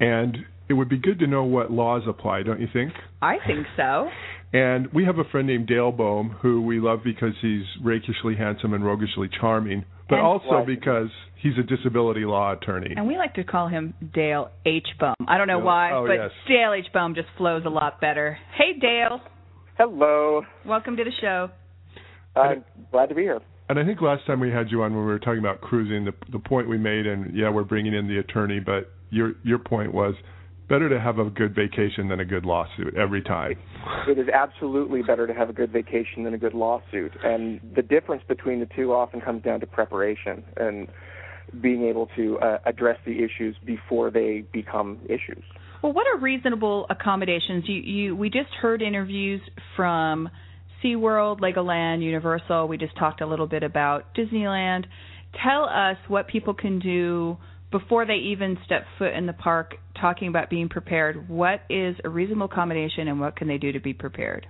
[0.00, 0.38] And
[0.68, 2.92] it would be good to know what laws apply, don't you think?
[3.20, 4.08] I think so.
[4.54, 8.74] And we have a friend named Dale Boam who we love because he's rakishly handsome
[8.74, 11.08] and roguishly charming, but And- also because
[11.40, 12.92] he's a disability law attorney.
[12.94, 14.88] And we like to call him Dale H.
[15.00, 15.14] Boam.
[15.26, 16.30] I don't know Dale- why, oh, but yes.
[16.46, 16.92] Dale H.
[16.92, 18.36] Boam just flows a lot better.
[18.54, 19.22] Hey, Dale.
[19.78, 20.42] Hello.
[20.66, 21.48] Welcome to the show.
[22.36, 23.40] I'm glad to be here.
[23.68, 26.04] And I think last time we had you on when we were talking about cruising,
[26.04, 29.58] the the point we made, and yeah, we're bringing in the attorney, but your your
[29.58, 30.14] point was
[30.68, 33.52] better to have a good vacation than a good lawsuit every time.
[34.08, 37.12] It is absolutely better to have a good vacation than a good lawsuit.
[37.22, 40.88] And the difference between the two often comes down to preparation and
[41.60, 45.44] being able to uh, address the issues before they become issues.
[45.82, 47.64] Well, what are reasonable accommodations?
[47.66, 49.42] You, you, we just heard interviews
[49.76, 50.30] from
[50.82, 52.68] SeaWorld, Legoland, Universal.
[52.68, 54.84] We just talked a little bit about Disneyland.
[55.42, 57.36] Tell us what people can do
[57.70, 61.28] before they even step foot in the park talking about being prepared.
[61.28, 64.46] What is a reasonable accommodation and what can they do to be prepared?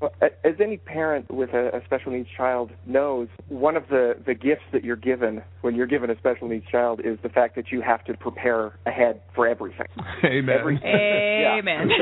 [0.00, 4.14] Well, a- as any parent with a, a special needs child knows, one of the,
[4.26, 7.54] the gifts that you're given when you're given a special needs child is the fact
[7.56, 9.86] that you have to prepare ahead for everything.
[10.24, 10.56] Amen.
[10.58, 11.88] Every- Amen.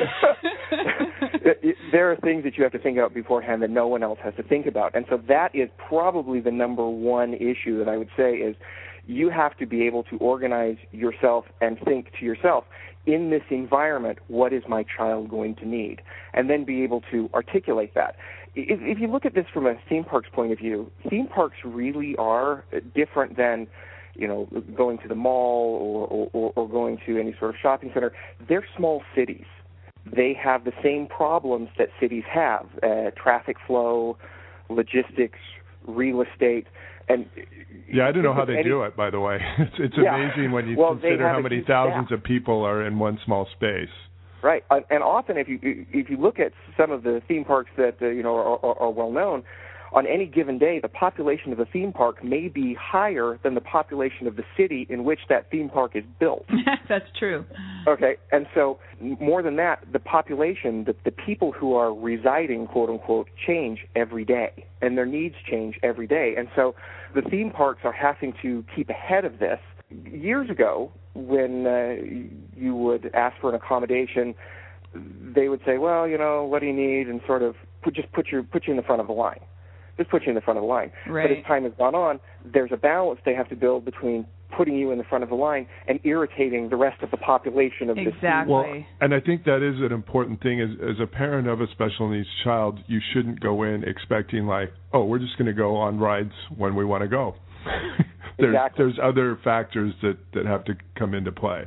[1.40, 4.03] It- it- there are things that you have to think about beforehand that no one
[4.03, 4.94] else has to think about.
[4.94, 8.55] And so that is probably the number one issue that I would say is
[9.09, 12.64] you have to be able to organize yourself and think to yourself,
[13.06, 16.02] in this environment, what is my child going to need?
[16.34, 18.16] And then be able to articulate that.
[18.54, 21.56] If, if you look at this from a theme park's point of view, theme parks
[21.64, 23.66] really are different than
[24.14, 27.90] you know, going to the mall or, or, or going to any sort of shopping
[27.94, 28.12] center.
[28.46, 29.46] They're small cities.
[30.04, 34.18] They have the same problems that cities have: uh, traffic flow,
[34.68, 35.38] logistics,
[35.86, 36.66] real estate,
[37.09, 37.26] and
[37.90, 38.96] yeah, I don't know how they any, do it.
[38.96, 40.14] By the way, it's it's yeah.
[40.14, 42.18] amazing when you well, consider how many thousands staff.
[42.18, 43.88] of people are in one small space.
[44.40, 47.96] Right, and often if you if you look at some of the theme parks that
[48.00, 49.42] uh, you know are, are, are well known,
[49.93, 53.61] on any given day, the population of a theme park may be higher than the
[53.61, 56.47] population of the city in which that theme park is built.
[56.89, 57.45] That's true.
[57.86, 62.91] Okay, and so more than that, the population, the, the people who are residing, quote
[62.91, 66.34] unquote, change every day, and their needs change every day.
[66.36, 66.74] And so
[67.14, 69.59] the theme parks are having to keep ahead of this.
[69.91, 71.95] Years ago, when uh,
[72.55, 74.34] you would ask for an accommodation,
[74.95, 78.12] they would say, "Well, you know, what do you need?" and sort of put, just
[78.12, 79.41] put your put you in the front of the line
[79.99, 80.90] just put you in the front of the line.
[81.07, 81.28] Right.
[81.28, 84.26] But as time has gone on, there's a balance they have to build between
[84.57, 87.90] putting you in the front of the line and irritating the rest of the population
[87.90, 88.55] of exactly.
[88.55, 90.61] Well, and I think that is an important thing.
[90.61, 94.72] As, as a parent of a special needs child, you shouldn't go in expecting like,
[94.92, 97.34] oh, we're just going to go on rides when we want to go.
[98.38, 98.84] there's exactly.
[98.84, 101.64] there's other factors that that have to come into play.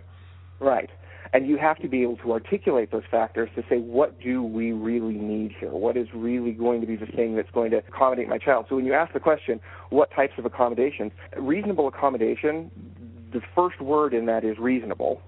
[0.59, 0.89] Right.
[1.34, 4.73] And you have to be able to articulate those factors to say, what do we
[4.73, 5.71] really need here?
[5.71, 8.65] What is really going to be the thing that's going to accommodate my child?
[8.67, 9.61] So when you ask the question,
[9.91, 11.13] what types of accommodations?
[11.38, 12.69] Reasonable accommodation,
[13.32, 15.21] the first word in that is reasonable.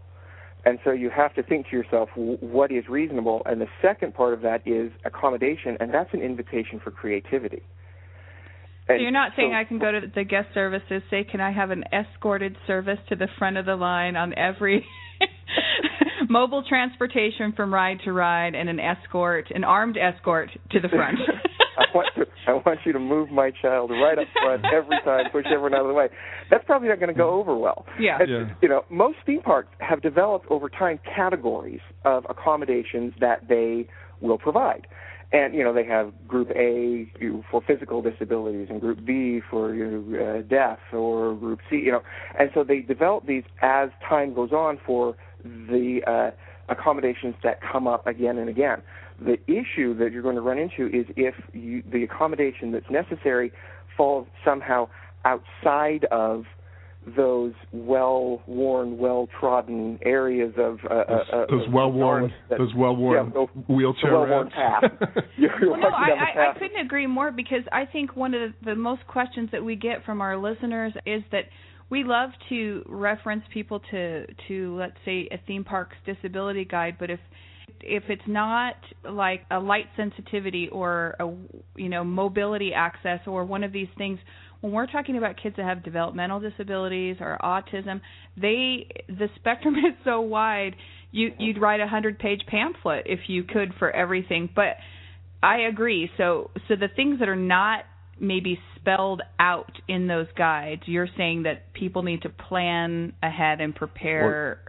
[0.65, 3.41] And so you have to think to yourself, what is reasonable?
[3.45, 7.63] And the second part of that is accommodation, and that's an invitation for creativity.
[8.89, 11.39] And so you're not saying so, I can go to the guest services, say, can
[11.39, 14.85] I have an escorted service to the front of the line on every
[16.33, 21.19] mobile transportation from ride to ride and an escort, an armed escort to the front.
[21.77, 25.25] I want to, I want you to move my child right up front every time,
[25.31, 26.07] push everyone out of the way.
[26.49, 27.85] That's probably not going to go over well.
[27.99, 28.17] Yeah.
[28.27, 28.49] yeah.
[28.61, 33.87] You know, most theme parks have developed over time categories of accommodations that they
[34.19, 34.87] will provide.
[35.31, 37.11] And you know they have Group A
[37.49, 41.77] for physical disabilities and Group B for you know, uh, deaf or Group C.
[41.77, 42.01] You know,
[42.37, 46.31] and so they develop these as time goes on for the uh,
[46.71, 48.81] accommodations that come up again and again.
[49.19, 53.51] The issue that you're going to run into is if you, the accommodation that's necessary
[53.95, 54.89] falls somehow
[55.25, 56.45] outside of
[57.17, 63.47] those well-worn, well-trodden areas of uh, those, uh, those well-worn, that, those well-worn yeah, those,
[63.67, 64.83] wheelchair well-worn path.
[65.35, 66.55] you're, you're well, no, I, the path.
[66.55, 69.75] I couldn't agree more because I think one of the, the most questions that we
[69.75, 71.43] get from our listeners is that
[71.93, 77.11] we love to reference people to to let's say a theme park's disability guide, but
[77.11, 77.19] if
[77.81, 78.73] if it's not
[79.07, 81.31] like a light sensitivity or a
[81.75, 84.17] you know mobility access or one of these things
[84.61, 88.01] when we're talking about kids that have developmental disabilities or autism
[88.41, 90.75] they the spectrum is so wide
[91.11, 94.49] you you'd write a 100 page pamphlet if you could for everything.
[94.53, 94.77] But
[95.43, 96.09] I agree.
[96.17, 97.83] So so the things that are not
[98.23, 103.75] maybe spelled out in those guides you're saying that people need to plan ahead and
[103.75, 104.59] prepare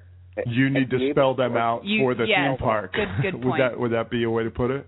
[0.46, 2.92] you need to spell them out you, for the yes, theme park.
[2.92, 4.86] Good, good would that would that be a way to put it?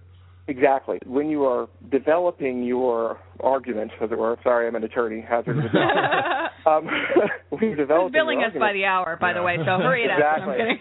[0.49, 0.99] Exactly.
[1.05, 5.73] When you are developing your argument, as it were, sorry, I'm an attorney, hazard of
[5.73, 5.79] the
[6.71, 6.89] um,
[7.51, 9.39] when you're developing billing your us by the hour, by Yeah.
[9.39, 10.55] the way, so hurry it Exactly.
[10.55, 10.79] up.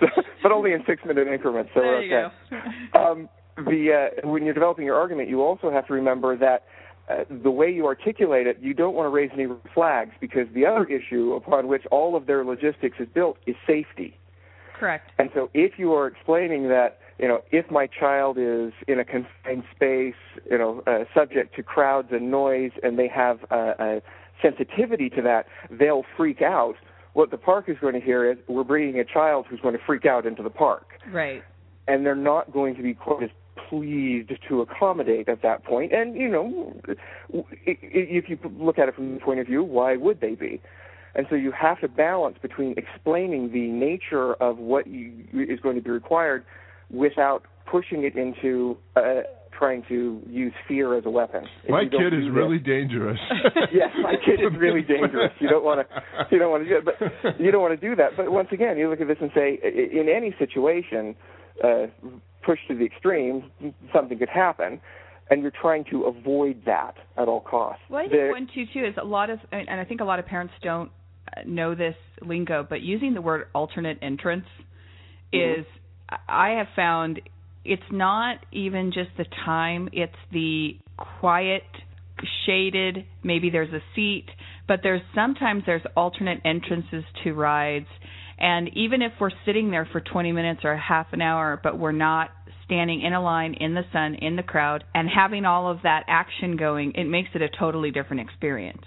[0.00, 1.70] I'm so, but only in six minute increments.
[1.74, 2.34] So there we're okay.
[2.50, 2.58] you
[2.94, 2.98] go.
[2.98, 6.64] Um, the uh, when you're developing your argument, you also have to remember that
[7.08, 10.66] uh, the way you articulate it, you don't want to raise any flags because the
[10.66, 14.16] other issue upon which all of their logistics is built is safety.
[14.78, 15.10] Correct.
[15.18, 19.04] And so if you are explaining that, you know, if my child is in a
[19.04, 20.14] confined space,
[20.50, 24.02] you know, uh, subject to crowds and noise, and they have a, a
[24.42, 26.74] sensitivity to that, they'll freak out.
[27.14, 29.82] What the park is going to hear is, we're bringing a child who's going to
[29.86, 31.00] freak out into the park.
[31.10, 31.42] Right.
[31.88, 33.30] And they're not going to be quite as
[33.68, 35.92] pleased to accommodate at that point.
[35.92, 36.96] And, you know, i-
[37.66, 40.60] i- if you look at it from the point of view, why would they be?
[41.14, 45.76] And so you have to balance between explaining the nature of what you, is going
[45.76, 46.44] to be required
[46.90, 51.44] without pushing it into uh, trying to use fear as a weapon.
[51.64, 53.18] If My kid is really dangerous.
[53.72, 55.32] yes, my kid is really dangerous.
[55.40, 57.88] You don't want to, you don't want to do it, but you don't want to
[57.88, 58.10] do that.
[58.18, 61.16] But once again, you look at this and say, i- in any situation,
[61.64, 61.86] uh,
[62.44, 63.50] pushed to the extreme,
[63.92, 64.80] something could happen.
[65.28, 67.82] and you're trying to avoid that at all costs.
[67.90, 70.04] Well, I think There- one too too is a lot of, and I think a
[70.04, 70.88] lot of parents don't
[71.36, 74.46] uh, know this lingo, but using the word alternate entrance
[75.32, 75.58] Mhm.
[75.58, 75.66] is,
[76.28, 77.20] I have found,
[77.64, 81.64] it's not even just the time; it's the quiet,
[82.44, 83.04] shaded.
[83.24, 84.30] Maybe there's a seat,
[84.68, 87.88] but there's sometimes there's alternate entrances to rides,
[88.38, 91.78] and even if we're sitting there for 20 minutes or a half an hour, but
[91.78, 92.30] we're not
[92.64, 96.04] standing in a line in the sun in the crowd and having all of that
[96.08, 98.82] action going, it makes it a totally different experience.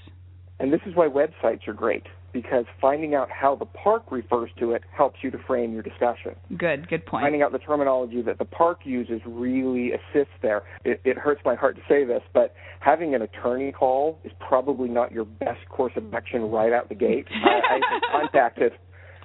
[0.59, 4.73] And this is why websites are great because finding out how the park refers to
[4.73, 6.35] it helps you to frame your discussion.
[6.57, 7.23] Good, good point.
[7.23, 10.61] Finding out the terminology that the park uses really assists there.
[10.85, 14.89] It, it hurts my heart to say this, but having an attorney call is probably
[14.89, 17.25] not your best course of action right out the gate.
[17.45, 18.73] I, I've contacted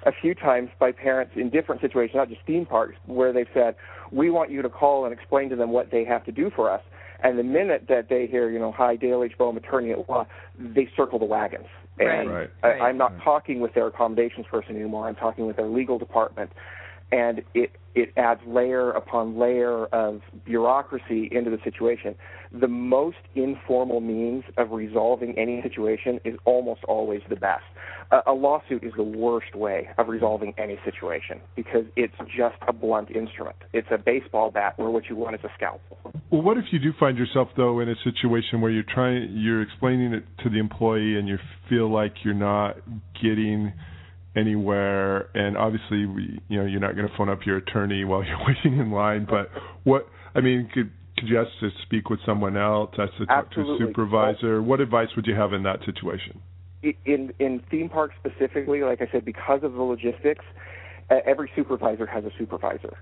[0.05, 3.75] a few times by parents in different situations, not just theme parks, where they've said,
[4.11, 6.69] "We want you to call and explain to them what they have to do for
[6.69, 6.81] us."
[7.21, 9.37] And the minute that they hear, you know, hi, Dale H.
[9.37, 10.27] Boam, attorney at law,
[10.59, 11.67] they circle the wagons.
[11.97, 12.49] And Right.
[12.61, 12.81] I, Right.
[12.81, 15.07] I'm not talking with their accommodations person anymore.
[15.07, 16.51] I'm talking with their legal department.
[17.15, 22.13] And it, it adds layer upon layer of bureaucracy into the situation.
[22.51, 27.63] The most informal means of resolving any situation is almost always the best.
[28.11, 32.73] A, a lawsuit is the worst way of resolving any situation because it's just a
[32.73, 33.55] blunt instrument.
[33.71, 35.97] It's a baseball bat where what you want is a scalpel.
[36.31, 39.61] Well, what if you do find yourself though in a situation where you're trying, you're
[39.61, 41.37] explaining it to the employee, and you
[41.69, 42.75] feel like you're not
[43.21, 43.71] getting
[44.35, 48.23] anywhere, and obviously, we, you know, you're not going to phone up your attorney while
[48.23, 49.25] you're waiting in line.
[49.29, 49.49] But
[49.83, 52.91] what, I mean, could could you ask to speak with someone else?
[52.97, 54.61] Ask to talk to a supervisor.
[54.61, 56.41] What advice would you have in that situation?
[57.05, 60.45] in in theme parks specifically, like I said, because of the logistics,
[61.09, 62.97] every supervisor has a supervisor,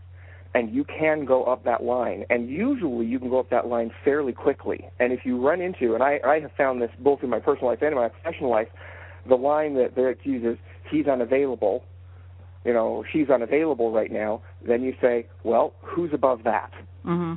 [0.54, 3.92] and you can go up that line, and usually you can go up that line
[4.04, 4.88] fairly quickly.
[5.00, 7.68] And if you run into, and I I have found this both in my personal
[7.68, 8.68] life and in my professional life,
[9.28, 10.58] the line that Derek uses,
[10.90, 11.84] he's unavailable,
[12.66, 14.42] you know, she's unavailable right now.
[14.66, 16.72] Then you say, well, who's above that?
[17.04, 17.34] hmm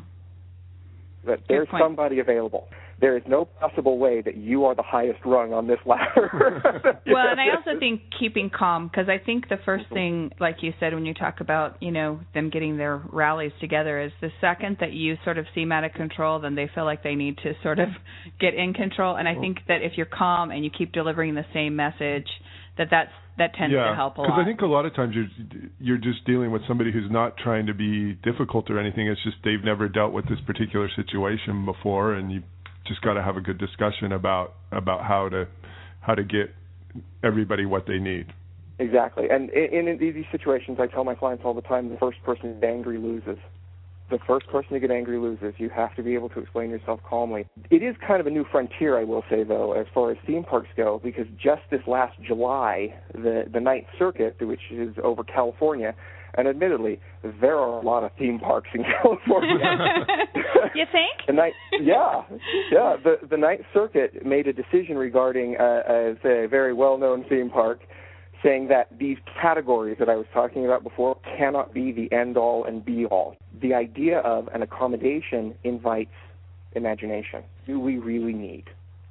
[1.26, 1.82] That there's point.
[1.82, 2.68] somebody available.
[2.98, 7.00] There is no possible way that you are the highest rung on this ladder.
[7.06, 9.94] Well, and I also think keeping calm because I think the first mm-hmm.
[9.94, 14.00] thing, like you said, when you talk about you know them getting their rallies together,
[14.00, 17.02] is the second that you sort of seem out of control, then they feel like
[17.02, 17.88] they need to sort of
[18.40, 19.16] get in control.
[19.16, 19.40] And I mm-hmm.
[19.40, 22.28] think that if you're calm and you keep delivering the same message,
[22.78, 24.28] that that's that tends yeah, to help a lot.
[24.28, 24.40] because.
[24.42, 25.28] I think a lot of times you're
[25.78, 29.06] you're just dealing with somebody who's not trying to be difficult or anything.
[29.08, 32.42] It's just they've never dealt with this particular situation before, and you
[32.86, 35.46] just got to have a good discussion about about how to
[36.00, 36.54] how to get
[37.22, 38.32] everybody what they need.
[38.78, 39.24] Exactly.
[39.30, 42.54] And in, in these situations, I tell my clients all the time the first person
[42.54, 43.38] to get angry loses.
[44.08, 45.54] The first person to get angry loses.
[45.56, 47.48] You have to be able to explain yourself calmly.
[47.70, 50.44] It is kind of a new frontier, I will say, though, as far as theme
[50.44, 55.94] parks go, because just this last July, the, the Ninth Circuit, which is over California,
[56.36, 57.00] and admittedly,
[57.40, 59.58] there are a lot of theme parks in California.
[60.74, 61.26] you think?
[61.26, 62.22] The night, yeah,
[62.70, 62.96] yeah.
[63.02, 67.80] The the Ninth Circuit made a decision regarding uh, uh, a very well-known theme park,
[68.42, 72.84] saying that these categories that I was talking about before cannot be the end-all and
[72.84, 73.36] be-all.
[73.60, 76.10] The idea of an accommodation invites
[76.74, 77.42] imagination.
[77.66, 78.64] Do we really need?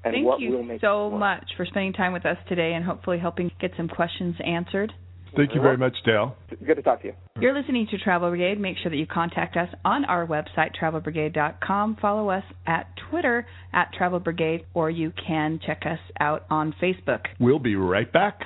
[0.04, 2.86] And Thank what you will make so much for spending time with us today and
[2.86, 4.94] hopefully helping get some questions answered.
[5.36, 6.36] Thank you very much, Dale.
[6.66, 7.14] Good to talk to you.
[7.40, 8.60] You're listening to Travel Brigade.
[8.60, 11.98] Make sure that you contact us on our website, travelbrigade.com.
[12.02, 17.22] Follow us at Twitter at Travel Brigade, or you can check us out on Facebook.
[17.40, 18.40] We'll be right back.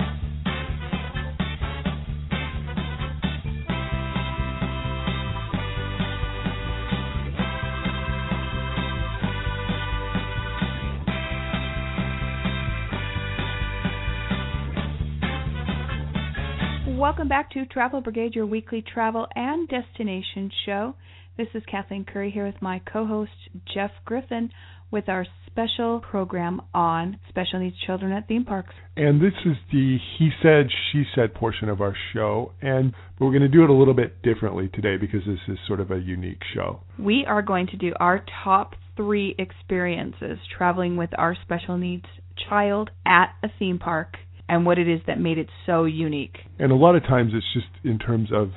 [17.30, 20.96] Back to Travel Brigade, your weekly travel and destination show.
[21.38, 23.32] This is Kathleen Curry here with my co host,
[23.72, 24.50] Jeff Griffin,
[24.90, 28.74] with our special program on special needs children at theme parks.
[28.98, 32.54] And this is the he said, she said portion of our show.
[32.64, 35.60] And but we're going to do it a little bit differently today because this is
[35.68, 36.82] sort of a unique show.
[36.98, 42.06] We are going to do our top three experiences traveling with our special needs
[42.50, 44.16] child at a theme park
[44.50, 46.38] and what it is that made it so unique.
[46.58, 48.50] And a lot of times it's just in terms of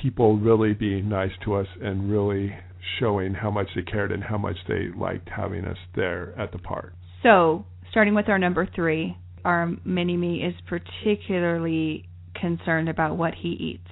[0.00, 2.54] people really being nice to us and really
[3.00, 6.58] showing how much they cared and how much they liked having us there at the
[6.58, 6.92] park.
[7.22, 12.08] So, starting with our number three, our mini me is particularly
[12.40, 13.90] concerned about what he eats,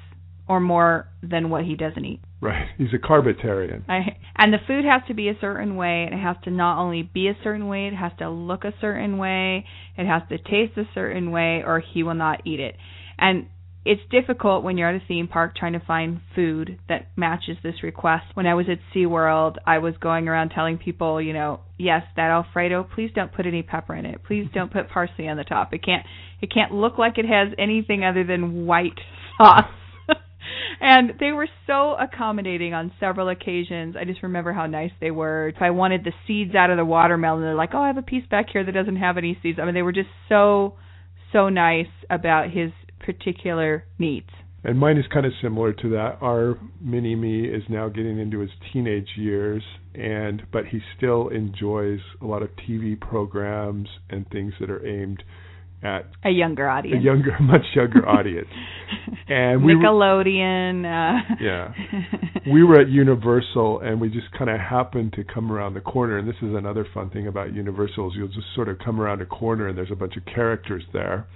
[0.49, 2.20] or more than what he doesn't eat.
[2.43, 2.66] Right.
[2.76, 3.88] He's a carbitarian.
[3.88, 6.09] I, and the food has to be a certain way.
[6.11, 9.16] It has to not only be a certain way, it has to look a certain
[9.16, 9.64] way.
[9.97, 12.74] It has to taste a certain way, or he will not eat it.
[13.16, 13.47] And
[13.84, 17.82] it's difficult when you're at a theme park trying to find food that matches this
[17.84, 18.24] request.
[18.34, 22.30] When I was at SeaWorld, I was going around telling people, you know, yes, that
[22.30, 24.20] alfredo, please don't put any pepper in it.
[24.26, 25.72] Please don't put parsley on the top.
[25.72, 26.05] It can't
[26.40, 28.99] it can't look like it has anything other than white
[29.38, 29.70] sauce.
[30.80, 33.96] and they were so accommodating on several occasions.
[33.98, 35.48] I just remember how nice they were.
[35.48, 38.03] If I wanted the seeds out of the watermelon, they're like, "Oh, I have a
[38.03, 40.74] piece back here that doesn't have any seeds." I mean, they were just so
[41.32, 44.28] so nice about his particular needs.
[44.64, 46.18] And mine is kind of similar to that.
[46.20, 49.62] Our mini me is now getting into his teenage years,
[49.94, 55.24] and but he still enjoys a lot of TV programs and things that are aimed
[55.83, 58.49] at a younger audience, a younger, much younger audience.
[59.28, 60.83] And we Nickelodeon.
[60.83, 61.37] Were, uh.
[61.41, 61.72] yeah,
[62.53, 66.18] we were at Universal, and we just kind of happened to come around the corner.
[66.18, 69.26] And this is another fun thing about Universals: you'll just sort of come around a
[69.26, 71.26] corner, and there's a bunch of characters there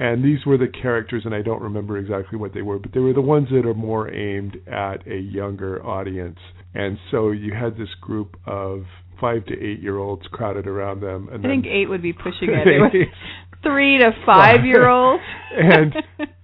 [0.00, 3.00] and these were the characters, and I don't remember exactly what they were, but they
[3.00, 6.38] were the ones that are more aimed at a younger audience.
[6.74, 8.84] And so you had this group of
[9.20, 11.28] five to eight year olds crowded around them.
[11.30, 13.08] And I think eight would be pushing it.
[13.62, 15.22] three to five year olds.
[15.56, 15.94] and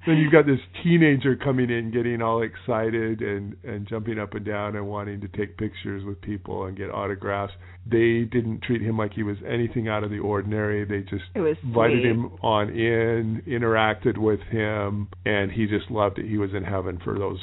[0.06, 4.44] then you've got this teenager coming in getting all excited and and jumping up and
[4.44, 7.52] down and wanting to take pictures with people and get autographs
[7.88, 12.04] they didn't treat him like he was anything out of the ordinary they just invited
[12.04, 16.98] him on in interacted with him and he just loved it he was in heaven
[17.02, 17.40] for those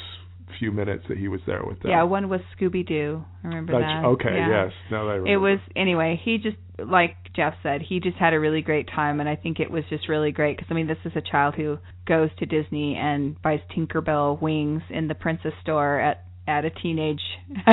[0.58, 1.90] few minutes that he was there with them.
[1.90, 3.24] Yeah, one was Scooby Doo.
[3.42, 4.04] I remember That's, that?
[4.04, 4.64] Okay, yeah.
[4.64, 4.72] yes.
[4.90, 5.32] Now that I remember.
[5.32, 6.20] It was anyway.
[6.22, 9.60] He just like Jeff said, he just had a really great time, and I think
[9.60, 12.46] it was just really great because I mean, this is a child who goes to
[12.46, 17.22] Disney and buys Tinkerbell wings in the Princess store at at a teenage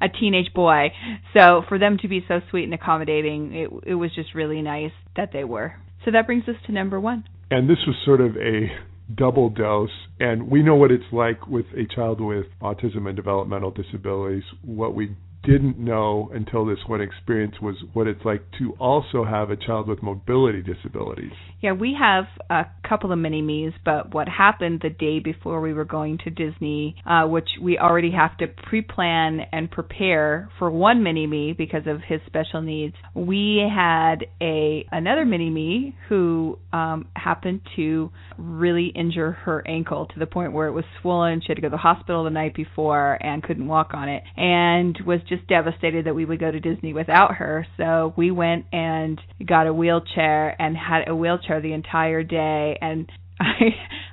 [0.00, 0.88] a teenage boy.
[1.34, 4.92] So for them to be so sweet and accommodating, it it was just really nice
[5.16, 5.74] that they were.
[6.04, 7.24] So that brings us to number 1.
[7.50, 8.68] And this was sort of a
[9.16, 9.90] double dose
[10.20, 14.44] and we know what it's like with a child with autism and developmental disabilities.
[14.64, 19.50] What we didn't know until this one experience was what it's like to also have
[19.50, 21.32] a child with mobility disabilities.
[21.60, 25.72] Yeah, we have a couple of mini me's, but what happened the day before we
[25.72, 30.70] were going to Disney, uh, which we already have to pre plan and prepare for
[30.70, 36.58] one mini me because of his special needs, we had a another mini me who
[36.72, 41.40] um, happened to really injure her ankle to the point where it was swollen.
[41.40, 44.22] She had to go to the hospital the night before and couldn't walk on it
[44.36, 47.66] and was just devastated that we would go to Disney without her.
[47.76, 53.10] So we went and got a wheelchair and had a wheelchair the entire day and
[53.40, 53.72] I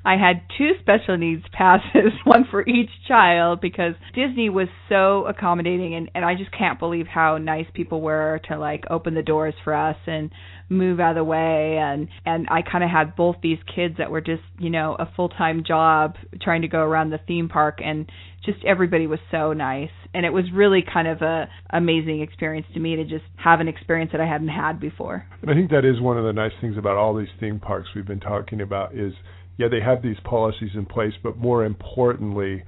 [0.10, 5.94] I had two special needs passes, one for each child because Disney was so accommodating
[5.94, 9.54] and and I just can't believe how nice people were to like open the doors
[9.64, 10.32] for us and
[10.68, 14.10] move out of the way and and I kind of had both these kids that
[14.10, 18.12] were just, you know, a full-time job trying to go around the theme park and
[18.44, 22.80] just everybody was so nice and it was really kind of a amazing experience to
[22.80, 25.28] me to just have an experience that I hadn't had before.
[25.44, 27.90] And I think that is one of the nice things about all these theme parks
[27.96, 29.14] we've been talking about is
[29.60, 32.64] yeah, they have these policies in place, but more importantly,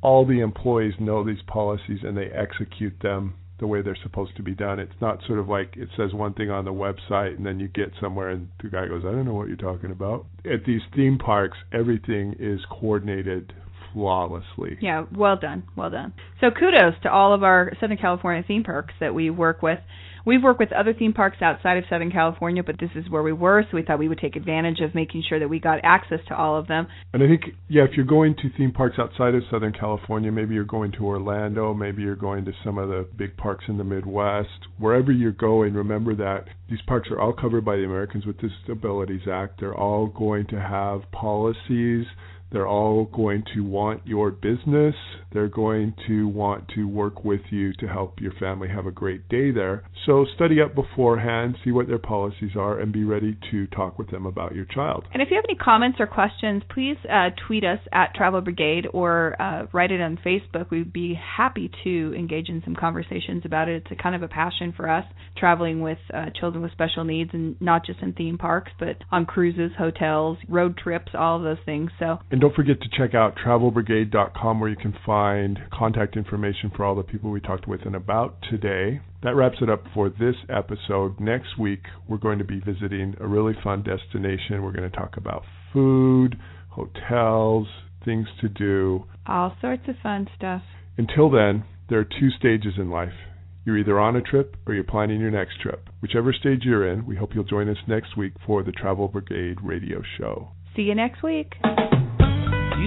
[0.00, 4.44] all the employees know these policies and they execute them the way they're supposed to
[4.44, 4.78] be done.
[4.78, 7.66] It's not sort of like it says one thing on the website and then you
[7.66, 10.26] get somewhere and the guy goes, I don't know what you're talking about.
[10.44, 13.52] At these theme parks, everything is coordinated
[13.96, 14.76] flawlessly.
[14.82, 16.12] Yeah, well done, well done.
[16.42, 19.78] So kudos to all of our Southern California theme parks that we work with.
[20.26, 23.32] We've worked with other theme parks outside of Southern California, but this is where we
[23.32, 26.18] were, so we thought we would take advantage of making sure that we got access
[26.28, 26.88] to all of them.
[27.14, 30.54] And I think, yeah, if you're going to theme parks outside of Southern California, maybe
[30.54, 33.84] you're going to Orlando, maybe you're going to some of the big parks in the
[33.84, 38.36] Midwest, wherever you're going, remember that these parks are all covered by the Americans with
[38.40, 39.60] Disabilities Act.
[39.60, 42.04] They're all going to have policies
[42.52, 44.94] they're all going to want your business.
[45.32, 49.28] They're going to want to work with you to help your family have a great
[49.28, 49.84] day there.
[50.06, 54.10] So study up beforehand, see what their policies are, and be ready to talk with
[54.10, 55.04] them about your child.
[55.12, 58.86] And if you have any comments or questions, please uh, tweet us at Travel Brigade
[58.92, 60.70] or uh, write it on Facebook.
[60.70, 63.82] We'd be happy to engage in some conversations about it.
[63.84, 65.04] It's a kind of a passion for us,
[65.36, 69.26] traveling with uh, children with special needs, and not just in theme parks, but on
[69.26, 71.90] cruises, hotels, road trips, all of those things.
[71.98, 72.18] So.
[72.36, 76.94] And don't forget to check out travelbrigade.com where you can find contact information for all
[76.94, 79.00] the people we talked with and about today.
[79.22, 81.18] That wraps it up for this episode.
[81.18, 84.62] Next week, we're going to be visiting a really fun destination.
[84.62, 86.36] We're going to talk about food,
[86.68, 87.68] hotels,
[88.04, 89.04] things to do.
[89.26, 90.60] All sorts of fun stuff.
[90.98, 93.16] Until then, there are two stages in life.
[93.64, 95.88] You're either on a trip or you're planning your next trip.
[96.02, 99.56] Whichever stage you're in, we hope you'll join us next week for the Travel Brigade
[99.62, 100.48] radio show.
[100.76, 101.54] See you next week.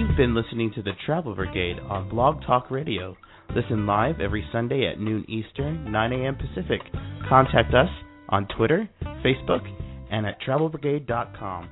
[0.00, 3.14] You've been listening to the Travel Brigade on Blog Talk Radio.
[3.54, 6.36] Listen live every Sunday at noon Eastern, 9 a.m.
[6.36, 6.80] Pacific.
[7.28, 7.90] Contact us
[8.30, 8.88] on Twitter,
[9.22, 9.60] Facebook,
[10.10, 11.68] and at travelbrigade.com.